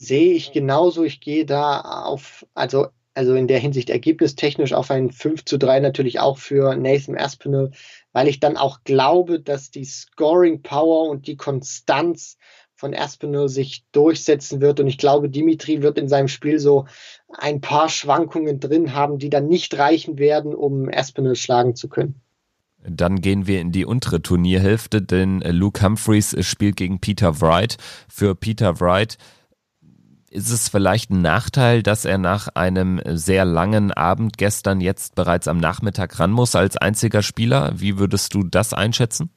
sehe 0.04 0.34
ich 0.34 0.52
genauso. 0.52 1.04
Ich 1.04 1.22
gehe 1.22 1.46
da 1.46 1.82
auf, 1.82 2.46
also, 2.54 2.88
also 3.14 3.36
in 3.36 3.48
der 3.48 3.60
Hinsicht 3.60 3.90
ergebnistechnisch 3.90 4.74
auf 4.74 4.92
ein 4.92 5.12
5 5.12 5.46
zu 5.46 5.58
3 5.58 5.80
natürlich 5.80 6.20
auch 6.20 6.38
für 6.38 6.76
Nathan 6.76 7.18
Aspinall, 7.18 7.72
weil 8.12 8.28
ich 8.28 8.40
dann 8.40 8.58
auch 8.58 8.84
glaube, 8.84 9.40
dass 9.40 9.72
die 9.72 9.86
Scoring 9.86 10.62
Power 10.62 11.10
und 11.10 11.28
die 11.28 11.38
Konstanz 11.38 12.38
von 12.84 12.94
Aspinall 12.94 13.48
sich 13.48 13.86
durchsetzen 13.94 14.60
wird. 14.60 14.82
Und 14.82 14.88
ich 14.88 14.98
glaube, 14.98 15.30
Dimitri 15.30 15.82
wird 15.82 15.98
in 15.98 16.10
seinem 16.10 16.28
Spiel 16.28 16.60
so 16.60 16.86
ein 17.30 17.62
paar 17.62 17.88
Schwankungen 17.88 18.60
drin 18.60 18.94
haben, 18.94 19.20
die 19.20 19.30
dann 19.30 19.48
nicht 19.48 19.78
reichen 19.78 20.18
werden, 20.18 20.54
um 20.54 20.90
Aspinall 20.94 21.38
schlagen 21.38 21.78
zu 21.78 21.88
können. 21.88 22.16
Dann 22.86 23.22
gehen 23.22 23.48
wir 23.48 23.62
in 23.62 23.72
die 23.72 23.86
untere 23.86 24.22
Turnierhälfte, 24.22 25.02
denn 25.02 25.40
Luke 25.40 25.82
Humphreys 25.82 26.36
spielt 26.46 26.76
gegen 26.76 27.00
Peter 27.00 27.40
Wright. 27.40 27.78
Für 28.10 28.36
Peter 28.36 28.82
Wright 28.82 29.18
ist 30.30 30.50
es 30.50 30.68
vielleicht 30.68 31.10
ein 31.10 31.22
Nachteil, 31.22 31.84
dass 31.84 32.04
er 32.04 32.18
nach 32.18 32.50
einem 32.54 33.00
sehr 33.06 33.46
langen 33.46 33.94
Abend 33.94 34.38
gestern 34.38 34.82
jetzt 34.82 35.16
bereits 35.16 35.48
am 35.48 35.58
Nachmittag 35.58 36.20
ran 36.20 36.32
muss 36.32 36.54
als 36.54 36.76
einziger 36.76 37.22
Spieler? 37.22 37.72
Wie 37.78 37.98
würdest 37.98 38.34
du 38.34 38.44
das 38.44 38.74
einschätzen? 38.74 39.30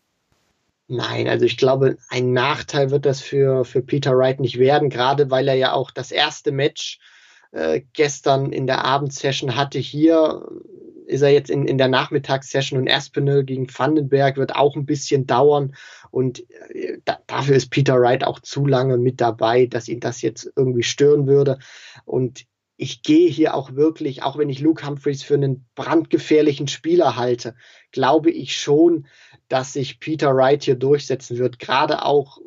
Nein, 0.89 1.27
also 1.27 1.45
ich 1.45 1.57
glaube, 1.57 1.97
ein 2.09 2.33
Nachteil 2.33 2.91
wird 2.91 3.07
das 3.07 3.21
für, 3.21 3.65
für 3.65 3.83
Peter 3.83 4.17
Wright 4.17 4.39
nicht 4.39 4.59
werden, 4.59 4.89
gerade 4.89 5.31
weil 5.31 5.49
er 5.49 5.55
ja 5.55 5.73
auch 5.73 5.91
das 5.91 6.13
erste 6.13 6.53
Match 6.53 7.01
äh, 7.51 7.83
gestern 7.93 8.53
in 8.53 8.69
der 8.69 8.85
Abendsession 8.85 9.57
hatte. 9.57 9.79
Hier 9.81 10.47
ist 11.07 11.23
er 11.23 11.31
jetzt 11.31 11.51
in, 11.51 11.67
in 11.67 11.79
der 11.79 11.89
Nachmittagssession 11.89 12.79
und 12.79 12.91
Aspinall 12.91 13.45
gegen 13.45 13.67
Vandenberg 13.69 14.37
wird 14.37 14.55
auch 14.55 14.77
ein 14.77 14.87
bisschen 14.87 15.27
dauern. 15.27 15.75
Und 16.11 16.49
äh, 16.71 16.99
da, 17.05 17.19
dafür 17.27 17.57
ist 17.57 17.71
Peter 17.71 18.01
Wright 18.01 18.25
auch 18.25 18.41
zu 18.41 18.67
lange 18.67 18.97
mit 18.97 19.21
dabei, 19.21 19.67
dass 19.67 19.89
ihn 19.89 20.01
das 20.01 20.23
jetzt 20.23 20.53
irgendwie 20.55 20.85
stören 20.85 21.27
würde. 21.27 21.59
Und 22.05 22.45
ich 22.77 23.03
gehe 23.03 23.29
hier 23.31 23.55
auch 23.55 23.75
wirklich, 23.75 24.23
auch 24.23 24.37
wenn 24.37 24.51
ich 24.51 24.61
Luke 24.61 24.87
Humphreys 24.87 25.23
für 25.23 25.35
einen 25.35 25.67
brandgefährlichen 25.75 26.69
Spieler 26.69 27.17
halte, 27.17 27.55
glaube 27.91 28.31
ich 28.31 28.57
schon, 28.57 29.07
dass 29.49 29.73
sich 29.73 30.01
Peter 30.01 30.35
Wright 30.35 30.65
hier 30.65 30.77
durchsetzen 30.77 31.39
wird. 31.39 31.59
Gerade 31.59 32.05
auch 32.05 32.41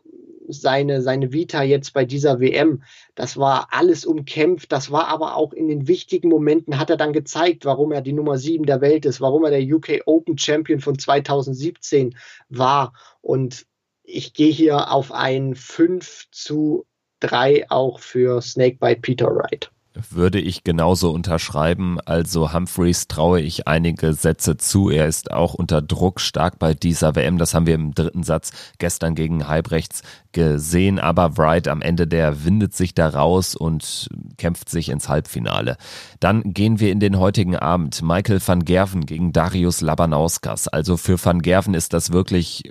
seine, 0.49 1.01
seine 1.01 1.31
Vita 1.31 1.61
jetzt 1.61 1.93
bei 1.93 2.05
dieser 2.05 2.39
WM. 2.39 2.83
Das 3.15 3.37
war 3.37 3.67
alles 3.71 4.05
umkämpft. 4.05 4.71
Das 4.71 4.91
war 4.91 5.07
aber 5.07 5.35
auch 5.35 5.53
in 5.53 5.67
den 5.67 5.87
wichtigen 5.87 6.29
Momenten 6.29 6.79
hat 6.79 6.89
er 6.89 6.97
dann 6.97 7.13
gezeigt, 7.13 7.65
warum 7.65 7.91
er 7.91 8.01
die 8.01 8.13
Nummer 8.13 8.37
7 8.37 8.65
der 8.65 8.81
Welt 8.81 9.05
ist, 9.05 9.21
warum 9.21 9.45
er 9.45 9.51
der 9.51 9.63
UK 9.63 10.01
Open 10.05 10.37
Champion 10.37 10.79
von 10.79 10.97
2017 10.97 12.15
war. 12.49 12.93
Und 13.21 13.65
ich 14.03 14.33
gehe 14.33 14.51
hier 14.51 14.91
auf 14.91 15.11
ein 15.11 15.55
5 15.55 16.27
zu 16.31 16.85
drei 17.19 17.69
auch 17.69 17.99
für 17.99 18.41
Snakebite 18.41 19.01
Peter 19.01 19.27
Wright. 19.27 19.71
Würde 20.09 20.39
ich 20.39 20.63
genauso 20.63 21.11
unterschreiben. 21.11 21.99
Also 22.05 22.53
Humphreys 22.53 23.07
traue 23.07 23.41
ich 23.41 23.67
einige 23.67 24.13
Sätze 24.13 24.57
zu. 24.57 24.89
Er 24.89 25.07
ist 25.07 25.31
auch 25.31 25.53
unter 25.53 25.81
Druck 25.81 26.19
stark 26.19 26.59
bei 26.59 26.73
dieser 26.73 27.15
WM. 27.15 27.37
Das 27.37 27.53
haben 27.53 27.65
wir 27.65 27.75
im 27.75 27.93
dritten 27.93 28.23
Satz 28.23 28.51
gestern 28.77 29.15
gegen 29.15 29.47
Halbrechts 29.47 30.01
gesehen. 30.31 30.99
Aber 30.99 31.37
Wright 31.37 31.67
am 31.67 31.81
Ende, 31.81 32.07
der 32.07 32.43
windet 32.43 32.75
sich 32.75 32.93
da 32.93 33.09
raus 33.09 33.55
und 33.55 34.09
kämpft 34.37 34.69
sich 34.69 34.89
ins 34.89 35.09
Halbfinale. 35.09 35.77
Dann 36.19 36.53
gehen 36.53 36.79
wir 36.79 36.91
in 36.91 36.99
den 36.99 37.17
heutigen 37.17 37.55
Abend. 37.55 38.01
Michael 38.01 38.41
van 38.45 38.65
Gerven 38.65 39.05
gegen 39.05 39.33
Darius 39.33 39.81
Labanauskas. 39.81 40.67
Also 40.67 40.97
für 40.97 41.23
van 41.23 41.41
Gerven 41.41 41.73
ist 41.73 41.93
das 41.93 42.11
wirklich 42.11 42.63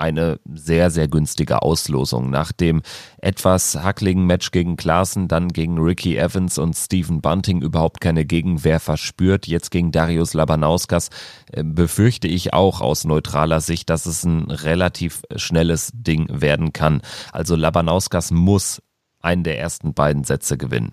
eine 0.00 0.40
sehr, 0.52 0.90
sehr 0.90 1.08
günstige 1.08 1.62
Auslosung. 1.62 2.30
Nach 2.30 2.52
dem 2.52 2.82
etwas 3.18 3.76
hackligen 3.76 4.26
Match 4.26 4.50
gegen 4.50 4.76
Klaassen, 4.76 5.28
dann 5.28 5.48
gegen 5.48 5.78
Ricky 5.78 6.16
Evans 6.16 6.58
und 6.58 6.74
Stephen 6.74 7.20
Bunting 7.20 7.62
überhaupt 7.62 8.00
keine 8.00 8.24
Gegenwehr 8.24 8.80
verspürt. 8.80 9.46
Jetzt 9.46 9.70
gegen 9.70 9.92
Darius 9.92 10.34
Labanauskas 10.34 11.10
äh, 11.52 11.62
befürchte 11.62 12.28
ich 12.28 12.52
auch 12.54 12.80
aus 12.80 13.04
neutraler 13.04 13.60
Sicht, 13.60 13.90
dass 13.90 14.06
es 14.06 14.24
ein 14.24 14.50
relativ 14.50 15.22
schnelles 15.36 15.90
Ding 15.94 16.26
werden 16.30 16.72
kann. 16.72 17.02
Also 17.32 17.54
Labanauskas 17.54 18.30
muss 18.30 18.82
einen 19.20 19.44
der 19.44 19.58
ersten 19.58 19.94
beiden 19.94 20.24
Sätze 20.24 20.56
gewinnen. 20.56 20.92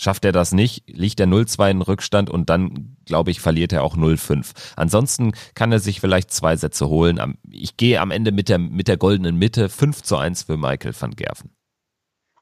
Schafft 0.00 0.24
er 0.24 0.30
das 0.30 0.52
nicht, 0.52 0.84
liegt 0.88 1.18
er 1.18 1.26
0-2 1.26 1.70
in 1.72 1.82
Rückstand 1.82 2.30
und 2.30 2.48
dann, 2.48 2.96
glaube 3.04 3.32
ich, 3.32 3.40
verliert 3.40 3.72
er 3.72 3.82
auch 3.82 3.96
0-5. 3.96 4.52
Ansonsten 4.76 5.32
kann 5.54 5.72
er 5.72 5.80
sich 5.80 6.00
vielleicht 6.00 6.30
zwei 6.30 6.54
Sätze 6.54 6.88
holen. 6.88 7.36
Ich 7.50 7.76
gehe 7.76 8.00
am 8.00 8.12
Ende 8.12 8.30
mit 8.30 8.48
der, 8.48 8.58
mit 8.58 8.86
der 8.86 8.96
goldenen 8.96 9.36
Mitte 9.36 9.68
5 9.68 10.02
zu 10.02 10.16
1 10.16 10.44
für 10.44 10.56
Michael 10.56 10.94
van 10.98 11.16
Gerven. 11.16 11.50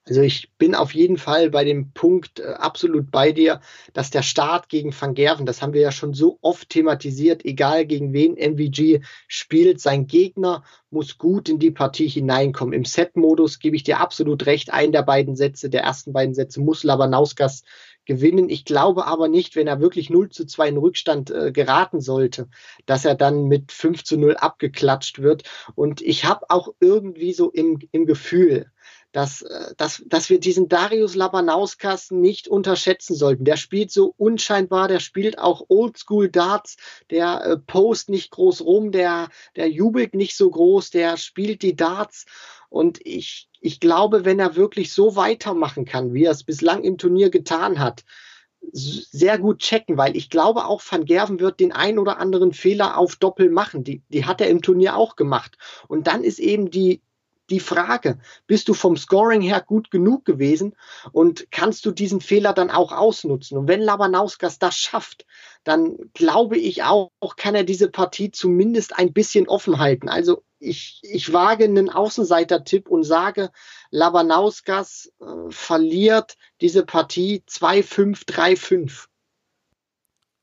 Also 0.09 0.21
ich 0.21 0.53
bin 0.57 0.77
auf 0.77 0.95
jeden 0.95 1.19
Fall 1.19 1.51
bei 1.51 1.65
dem 1.65 1.91
Punkt 1.91 2.39
äh, 2.39 2.45
absolut 2.45 3.11
bei 3.11 3.33
dir, 3.33 3.61
dass 3.93 4.11
der 4.11 4.23
Start 4.23 4.69
gegen 4.69 4.95
Van 4.99 5.15
Gerven, 5.15 5.47
das 5.47 5.63
haben 5.63 5.73
wir 5.73 5.81
ja 5.81 5.91
schon 5.91 6.15
so 6.15 6.39
oft 6.43 6.69
thematisiert, 6.69 7.45
egal 7.45 7.87
gegen 7.87 8.13
wen 8.13 8.37
MVG 8.37 9.01
spielt, 9.27 9.81
sein 9.81 10.07
Gegner 10.07 10.63
muss 10.91 11.19
gut 11.19 11.49
in 11.49 11.59
die 11.59 11.73
Partie 11.73 12.09
hineinkommen. 12.09 12.73
Im 12.73 12.85
Set-Modus 12.85 13.59
gebe 13.59 13.75
ich 13.75 13.83
dir 13.83 13.99
absolut 13.99 14.47
recht, 14.47 14.73
ein 14.73 14.93
der 14.93 15.03
beiden 15.03 15.35
Sätze, 15.35 15.71
der 15.71 15.83
ersten 15.83 16.13
beiden 16.13 16.35
Sätze 16.35 16.61
muss 16.61 16.85
Labanauskas 16.85 17.65
gewinnen. 18.05 18.49
Ich 18.49 18.65
glaube 18.65 19.07
aber 19.07 19.27
nicht, 19.27 19.57
wenn 19.57 19.67
er 19.67 19.81
wirklich 19.81 20.09
0 20.09 20.31
zu 20.31 20.47
2 20.47 20.69
in 20.69 20.77
Rückstand 20.77 21.33
äh, 21.33 21.51
geraten 21.51 22.01
sollte, 22.01 22.49
dass 22.87 23.05
er 23.05 23.17
dann 23.17 23.47
mit 23.49 23.73
5 23.73 24.05
zu 24.05 24.17
0 24.17 24.37
abgeklatscht 24.37 25.19
wird. 25.19 25.43
Und 25.75 26.01
ich 26.01 26.25
habe 26.25 26.49
auch 26.49 26.69
irgendwie 26.79 27.33
so 27.33 27.51
im, 27.51 27.81
im 27.91 28.07
Gefühl, 28.07 28.71
dass, 29.17 29.41
äh, 29.41 29.75
dass, 29.79 30.03
dass 30.05 30.29
wir 30.29 30.39
diesen 30.39 30.69
Darius 30.69 31.15
Labanauskas 31.15 32.11
nicht 32.11 32.49
unterschätzen 32.49 33.17
sollten. 33.17 33.47
Der 33.47 33.57
spielt 33.57 33.91
so 33.91 34.13
unscheinbar, 34.19 34.89
der 34.89 35.01
spielt 35.01 35.39
auch 35.39 35.65
Oldschool 35.69 36.29
Darts, 36.29 36.77
der 37.09 37.43
äh, 37.43 37.57
post 37.57 38.11
nicht 38.11 38.31
groß 38.31 38.61
rum, 38.61 38.93
der, 38.93 39.31
der 39.57 39.71
jubelt 39.71 40.15
nicht 40.15 40.37
so 40.37 40.51
groß, 40.51 40.91
der 40.91 41.17
spielt 41.17 41.63
die 41.63 41.75
Darts. 41.75 42.27
Und 42.69 42.99
ich, 43.07 43.49
ich 43.63 43.81
glaube, 43.81 44.27
wenn 44.27 44.39
er 44.39 44.55
wirklich 44.55 44.93
so 44.93 45.17
weitermachen 45.17 45.87
kann, 45.87 46.13
wie 46.13 46.25
er 46.25 46.33
es 46.33 46.45
bislang 46.45 46.85
im 46.85 46.99
Turnier 46.99 47.31
getan 47.31 47.79
hat, 47.79 48.05
sehr 48.73 49.39
gut 49.39 49.61
checken, 49.61 49.97
weil 49.97 50.15
ich 50.17 50.29
glaube 50.29 50.67
auch 50.67 50.83
Van 50.87 51.05
Gerven 51.07 51.41
wird 51.41 51.61
den 51.61 51.73
ein 51.73 51.99
oder 51.99 52.19
anderen 52.19 52.53
Fehler 52.53 52.99
auf 52.99 53.17
Doppel 53.17 53.49
machen. 53.49 53.83
Die, 53.83 54.03
die 54.09 54.27
hat 54.27 54.43
er 54.43 54.49
im 54.49 54.61
Turnier 54.61 54.97
auch 54.97 55.17
gemacht. 55.17 55.57
Und 55.89 56.07
dann 56.07 56.23
ist 56.25 56.39
eben 56.39 56.71
die, 56.71 57.01
die 57.51 57.61
Frage, 57.61 58.19
bist 58.47 58.69
du 58.69 58.75
vom 58.75 58.97
Scoring 58.97 59.41
her 59.41 59.61
gut 59.61 59.91
genug 59.91 60.25
gewesen 60.25 60.75
und 61.13 61.51
kannst 61.51 61.87
du 61.87 61.91
diesen 61.91 62.21
Fehler 62.21 62.53
dann 62.53 62.71
auch 62.71 62.93
ausnutzen? 62.93 63.59
Und 63.59 63.69
wenn 63.69 63.81
Labanauskas 63.81 64.59
das 64.59 64.77
schafft, 64.77 65.27
dann 65.65 65.97
glaube 66.15 66.57
ich 66.59 66.83
auch, 66.83 67.11
kann 67.37 67.55
er 67.55 67.65
diese 67.65 67.91
Partie 67.91 68.31
zumindest 68.31 68.97
ein 68.97 69.13
bisschen 69.13 69.49
offen 69.49 69.79
halten. 69.79 70.09
Also 70.09 70.43
ich, 70.59 71.01
ich 71.03 71.33
wage 71.33 71.65
einen 71.65 71.91
Außenseiter-Tipp 71.91 72.89
und 72.89 73.05
sage, 73.05 73.51
Labanauskas 73.91 75.13
äh, 75.21 75.25
verliert 75.51 76.37
diese 76.61 76.85
Partie 76.85 77.43
2-5, 77.49 78.27
3-5. 78.27 79.07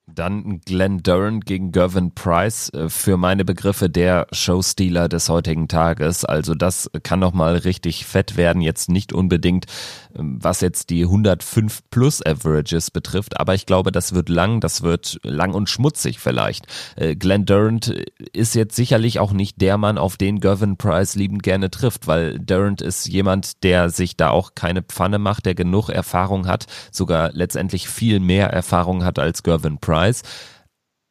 Dann 0.06 0.60
Glenn 0.66 1.02
Durant 1.02 1.46
gegen 1.46 1.72
Gervin 1.72 2.12
Price, 2.14 2.70
äh, 2.74 2.90
für 2.90 3.16
meine 3.16 3.46
Begriffe 3.46 3.90
der 3.90 4.28
Showstealer 4.34 5.08
des 5.08 5.30
heutigen 5.30 5.70
Tages. 5.70 6.26
Also 6.26 6.56
das 6.56 6.92
kann 7.04 7.22
nochmal 7.22 7.56
richtig 7.56 8.06
fett 8.06 8.36
werden. 8.36 8.62
Jetzt 8.62 8.90
nicht 8.90 9.14
unbedingt, 9.14 9.66
ähm, 10.14 10.40
was 10.42 10.60
jetzt 10.60 10.90
die 10.90 11.06
105 11.06 11.84
plus 11.90 12.22
Averages 12.26 12.92
betrifft, 12.92 13.40
aber 13.40 13.56
ich 13.56 13.66
glaube, 13.66 13.94
das 13.94 14.14
wird 14.14 14.28
lang, 14.28 14.60
das 14.60 14.82
wird 14.82 15.20
lang 15.24 15.54
und 15.54 15.70
schmutzig 15.70 16.20
vielleicht. 16.20 16.68
Äh, 16.98 17.16
Glenn 17.16 17.46
Durant 17.46 17.88
ist 18.34 18.56
jetzt 18.56 18.76
sicherlich 18.76 19.20
auch 19.20 19.32
nicht 19.32 19.62
der 19.62 19.78
Mann, 19.78 19.98
auf 19.98 20.18
den 20.18 20.42
Gervin 20.42 20.76
Price 20.76 21.16
liebend 21.16 21.44
gerne 21.44 21.72
trifft, 21.72 22.08
weil 22.08 22.40
Durant 22.40 22.82
ist 22.82 23.08
jemand, 23.08 23.64
der 23.64 23.90
sich 23.90 24.18
da 24.18 24.32
auch 24.32 24.54
keine 24.54 24.82
Pfanne 24.82 25.18
macht, 25.18 25.46
der 25.46 25.56
genug 25.56 25.88
Erfahrung 25.88 26.46
hat, 26.46 26.66
sogar 26.92 27.32
letztendlich 27.32 27.88
viel 27.88 28.20
mehr 28.20 28.50
Erfahrung 28.50 29.06
hat 29.06 29.18
als 29.18 29.44
Gervin 29.44 29.78
Price. 29.78 29.93
Price. 29.94 30.24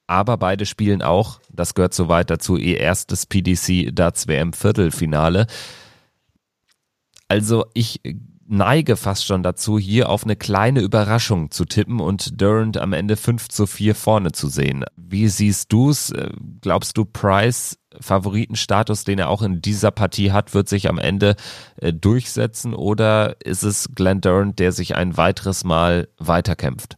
Aber 0.08 0.36
beide 0.36 0.66
spielen 0.66 1.02
auch, 1.02 1.40
das 1.52 1.74
gehört 1.74 1.94
soweit 1.94 2.30
dazu, 2.30 2.56
ihr 2.56 2.80
erstes 2.80 3.26
PDC 3.26 3.94
Darts 3.94 4.26
WM 4.26 4.52
Viertelfinale. 4.52 5.46
Also 7.28 7.64
ich 7.74 8.00
neige 8.46 8.96
fast 8.96 9.24
schon 9.24 9.44
dazu, 9.44 9.78
hier 9.78 10.10
auf 10.10 10.24
eine 10.24 10.36
kleine 10.36 10.80
Überraschung 10.80 11.50
zu 11.52 11.64
tippen 11.64 12.00
und 12.00 12.40
Durant 12.40 12.76
am 12.76 12.92
Ende 12.92 13.16
5 13.16 13.48
zu 13.48 13.66
4 13.66 13.94
vorne 13.94 14.32
zu 14.32 14.48
sehen. 14.48 14.84
Wie 14.96 15.28
siehst 15.28 15.72
du 15.72 15.90
es? 15.90 16.12
Glaubst 16.60 16.98
du, 16.98 17.04
Price 17.04 17.78
Favoritenstatus, 18.00 19.04
den 19.04 19.20
er 19.20 19.28
auch 19.28 19.42
in 19.42 19.62
dieser 19.62 19.92
Partie 19.92 20.32
hat, 20.32 20.52
wird 20.52 20.68
sich 20.68 20.88
am 20.88 20.98
Ende 20.98 21.36
äh, 21.76 21.92
durchsetzen 21.92 22.74
oder 22.74 23.36
ist 23.44 23.62
es 23.62 23.90
Glenn 23.94 24.20
Durant, 24.20 24.58
der 24.58 24.72
sich 24.72 24.96
ein 24.96 25.16
weiteres 25.16 25.62
Mal 25.62 26.08
weiterkämpft? 26.18 26.96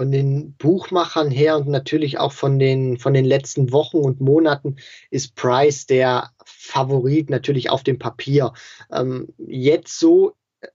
Von 0.00 0.10
den 0.10 0.54
Buchmachern 0.54 1.30
her 1.30 1.58
und 1.58 1.68
natürlich 1.68 2.18
auch 2.18 2.32
von 2.32 2.58
den, 2.58 2.96
von 2.96 3.12
den 3.12 3.26
letzten 3.26 3.70
Wochen 3.70 3.98
und 3.98 4.18
Monaten 4.18 4.76
ist 5.10 5.34
Price 5.34 5.84
der 5.84 6.30
Favorit 6.46 7.28
natürlich 7.28 7.68
auf 7.68 7.82
dem 7.82 7.98
Papier. 7.98 8.54
Ähm, 8.90 9.28
jetzt 9.36 10.00
so, 10.00 10.36
äh, 10.62 10.68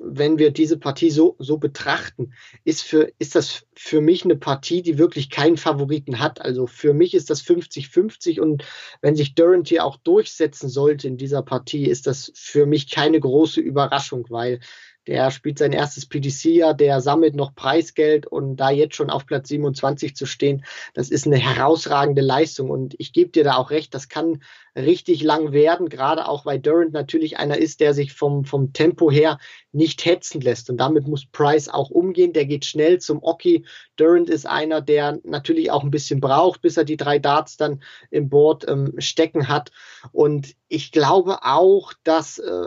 wenn 0.00 0.38
wir 0.38 0.52
diese 0.52 0.78
Partie 0.78 1.10
so, 1.10 1.36
so 1.38 1.58
betrachten, 1.58 2.32
ist, 2.64 2.80
für, 2.80 3.12
ist 3.18 3.34
das 3.34 3.66
für 3.74 4.00
mich 4.00 4.24
eine 4.24 4.36
Partie, 4.36 4.80
die 4.80 4.96
wirklich 4.96 5.28
keinen 5.28 5.58
Favoriten 5.58 6.18
hat. 6.18 6.40
Also 6.40 6.66
für 6.66 6.94
mich 6.94 7.12
ist 7.12 7.28
das 7.28 7.44
50-50 7.44 8.40
und 8.40 8.64
wenn 9.02 9.16
sich 9.16 9.34
Durant 9.34 9.68
hier 9.68 9.84
auch 9.84 9.98
durchsetzen 9.98 10.70
sollte 10.70 11.08
in 11.08 11.18
dieser 11.18 11.42
Partie, 11.42 11.84
ist 11.84 12.06
das 12.06 12.32
für 12.34 12.64
mich 12.64 12.90
keine 12.90 13.20
große 13.20 13.60
Überraschung, 13.60 14.24
weil 14.30 14.60
der 15.06 15.30
spielt 15.30 15.58
sein 15.58 15.72
erstes 15.72 16.06
PDC-Jahr, 16.06 16.74
der 16.74 17.00
sammelt 17.00 17.34
noch 17.34 17.54
Preisgeld 17.54 18.26
und 18.26 18.56
da 18.56 18.70
jetzt 18.70 18.96
schon 18.96 19.10
auf 19.10 19.26
Platz 19.26 19.48
27 19.48 20.14
zu 20.14 20.26
stehen, 20.26 20.64
das 20.94 21.10
ist 21.10 21.26
eine 21.26 21.38
herausragende 21.38 22.22
Leistung. 22.22 22.70
Und 22.70 22.94
ich 22.98 23.12
gebe 23.12 23.30
dir 23.30 23.44
da 23.44 23.56
auch 23.56 23.70
recht, 23.70 23.94
das 23.94 24.08
kann 24.08 24.42
richtig 24.76 25.22
lang 25.22 25.52
werden, 25.52 25.88
gerade 25.88 26.28
auch 26.28 26.46
weil 26.46 26.58
Durant 26.58 26.92
natürlich 26.92 27.38
einer 27.38 27.58
ist, 27.58 27.80
der 27.80 27.94
sich 27.94 28.12
vom, 28.12 28.44
vom 28.44 28.72
Tempo 28.72 29.10
her 29.10 29.38
nicht 29.72 30.04
hetzen 30.04 30.40
lässt. 30.40 30.70
Und 30.70 30.78
damit 30.78 31.06
muss 31.06 31.26
Price 31.26 31.68
auch 31.68 31.90
umgehen. 31.90 32.32
Der 32.32 32.46
geht 32.46 32.64
schnell 32.64 32.98
zum 32.98 33.22
Oki. 33.22 33.64
Durant 33.96 34.28
ist 34.30 34.46
einer, 34.46 34.80
der 34.80 35.18
natürlich 35.24 35.70
auch 35.70 35.84
ein 35.84 35.90
bisschen 35.90 36.20
braucht, 36.20 36.62
bis 36.62 36.76
er 36.76 36.84
die 36.84 36.96
drei 36.96 37.18
Darts 37.18 37.56
dann 37.56 37.82
im 38.10 38.28
Board 38.28 38.68
ähm, 38.68 38.94
stecken 38.98 39.48
hat. 39.48 39.70
Und 40.12 40.54
ich 40.68 40.92
glaube 40.92 41.38
auch, 41.42 41.92
dass 42.04 42.38
äh, 42.38 42.66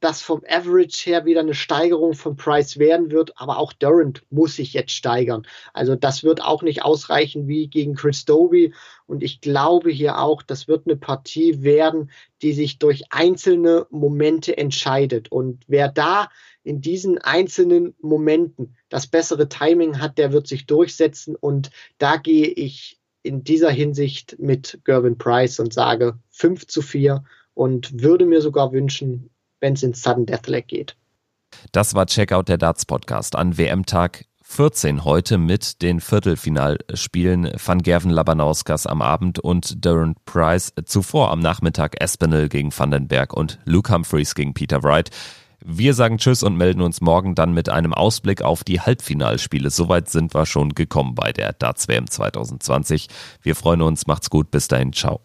das 0.00 0.22
vom 0.22 0.42
Average 0.48 1.10
her 1.10 1.24
wieder 1.24 1.40
eine 1.40 1.54
Steigerung 1.54 2.14
von 2.14 2.36
Price 2.36 2.78
werden 2.78 3.10
wird. 3.10 3.32
Aber 3.36 3.58
auch 3.58 3.72
Durant 3.72 4.22
muss 4.30 4.56
sich 4.56 4.72
jetzt 4.72 4.92
steigern. 4.92 5.46
Also 5.72 5.96
das 5.96 6.24
wird 6.24 6.42
auch 6.42 6.62
nicht 6.62 6.82
ausreichen 6.82 7.48
wie 7.48 7.68
gegen 7.68 7.94
Chris 7.94 8.24
Doby 8.24 8.72
und 9.08 9.22
ich 9.22 9.40
glaube 9.40 9.90
hier 9.90 10.18
auch, 10.18 10.42
das 10.42 10.68
wird 10.68 10.86
eine 10.86 10.96
Partie 10.96 11.62
werden, 11.62 12.10
die 12.42 12.52
sich 12.52 12.78
durch 12.78 13.04
einzelne 13.08 13.86
Momente 13.88 14.56
entscheidet. 14.58 15.32
Und 15.32 15.64
wer 15.66 15.88
da 15.88 16.28
in 16.62 16.82
diesen 16.82 17.16
einzelnen 17.16 17.94
Momenten 18.02 18.76
das 18.90 19.06
bessere 19.06 19.48
Timing 19.48 19.98
hat, 19.98 20.18
der 20.18 20.32
wird 20.32 20.46
sich 20.46 20.66
durchsetzen. 20.66 21.36
Und 21.36 21.70
da 21.96 22.18
gehe 22.18 22.48
ich 22.48 23.00
in 23.22 23.44
dieser 23.44 23.70
Hinsicht 23.70 24.36
mit 24.38 24.78
Gervin 24.84 25.16
Price 25.16 25.58
und 25.58 25.72
sage 25.72 26.18
5 26.28 26.66
zu 26.66 26.82
4 26.82 27.24
und 27.54 28.02
würde 28.02 28.26
mir 28.26 28.42
sogar 28.42 28.72
wünschen, 28.72 29.30
wenn 29.60 29.72
es 29.72 29.82
ins 29.82 30.02
Sudden 30.02 30.26
Deathleg 30.26 30.68
geht. 30.68 30.96
Das 31.72 31.94
war 31.94 32.04
Checkout 32.04 32.48
der 32.48 32.58
Darts 32.58 32.84
Podcast 32.84 33.36
an 33.36 33.56
WM-Tag 33.56 34.26
14 34.50 35.04
heute 35.04 35.36
mit 35.36 35.82
den 35.82 36.00
Viertelfinalspielen 36.00 37.52
Van 37.64 37.80
Gerven 37.80 38.10
Labanauskas 38.10 38.86
am 38.86 39.02
Abend 39.02 39.38
und 39.38 39.84
Darren 39.84 40.16
Price 40.24 40.72
zuvor 40.84 41.30
am 41.30 41.38
Nachmittag 41.38 42.00
Espinel 42.00 42.48
gegen 42.48 42.76
Vandenberg 42.76 43.34
und 43.34 43.60
Luke 43.66 43.92
Humphreys 43.92 44.34
gegen 44.34 44.54
Peter 44.54 44.82
Wright. 44.82 45.10
Wir 45.64 45.92
sagen 45.92 46.18
Tschüss 46.18 46.42
und 46.42 46.56
melden 46.56 46.80
uns 46.80 47.00
morgen 47.00 47.34
dann 47.34 47.52
mit 47.52 47.68
einem 47.68 47.92
Ausblick 47.92 48.42
auf 48.42 48.64
die 48.64 48.80
Halbfinalspiele. 48.80 49.70
Soweit 49.70 50.08
sind 50.08 50.34
wir 50.34 50.46
schon 50.46 50.70
gekommen 50.70 51.14
bei 51.14 51.32
der 51.32 51.52
Darts 51.52 51.86
WM 51.86 52.10
2020. 52.10 53.08
Wir 53.42 53.54
freuen 53.54 53.82
uns, 53.82 54.06
macht's 54.06 54.30
gut, 54.30 54.50
bis 54.50 54.66
dahin, 54.66 54.92
ciao. 54.92 55.20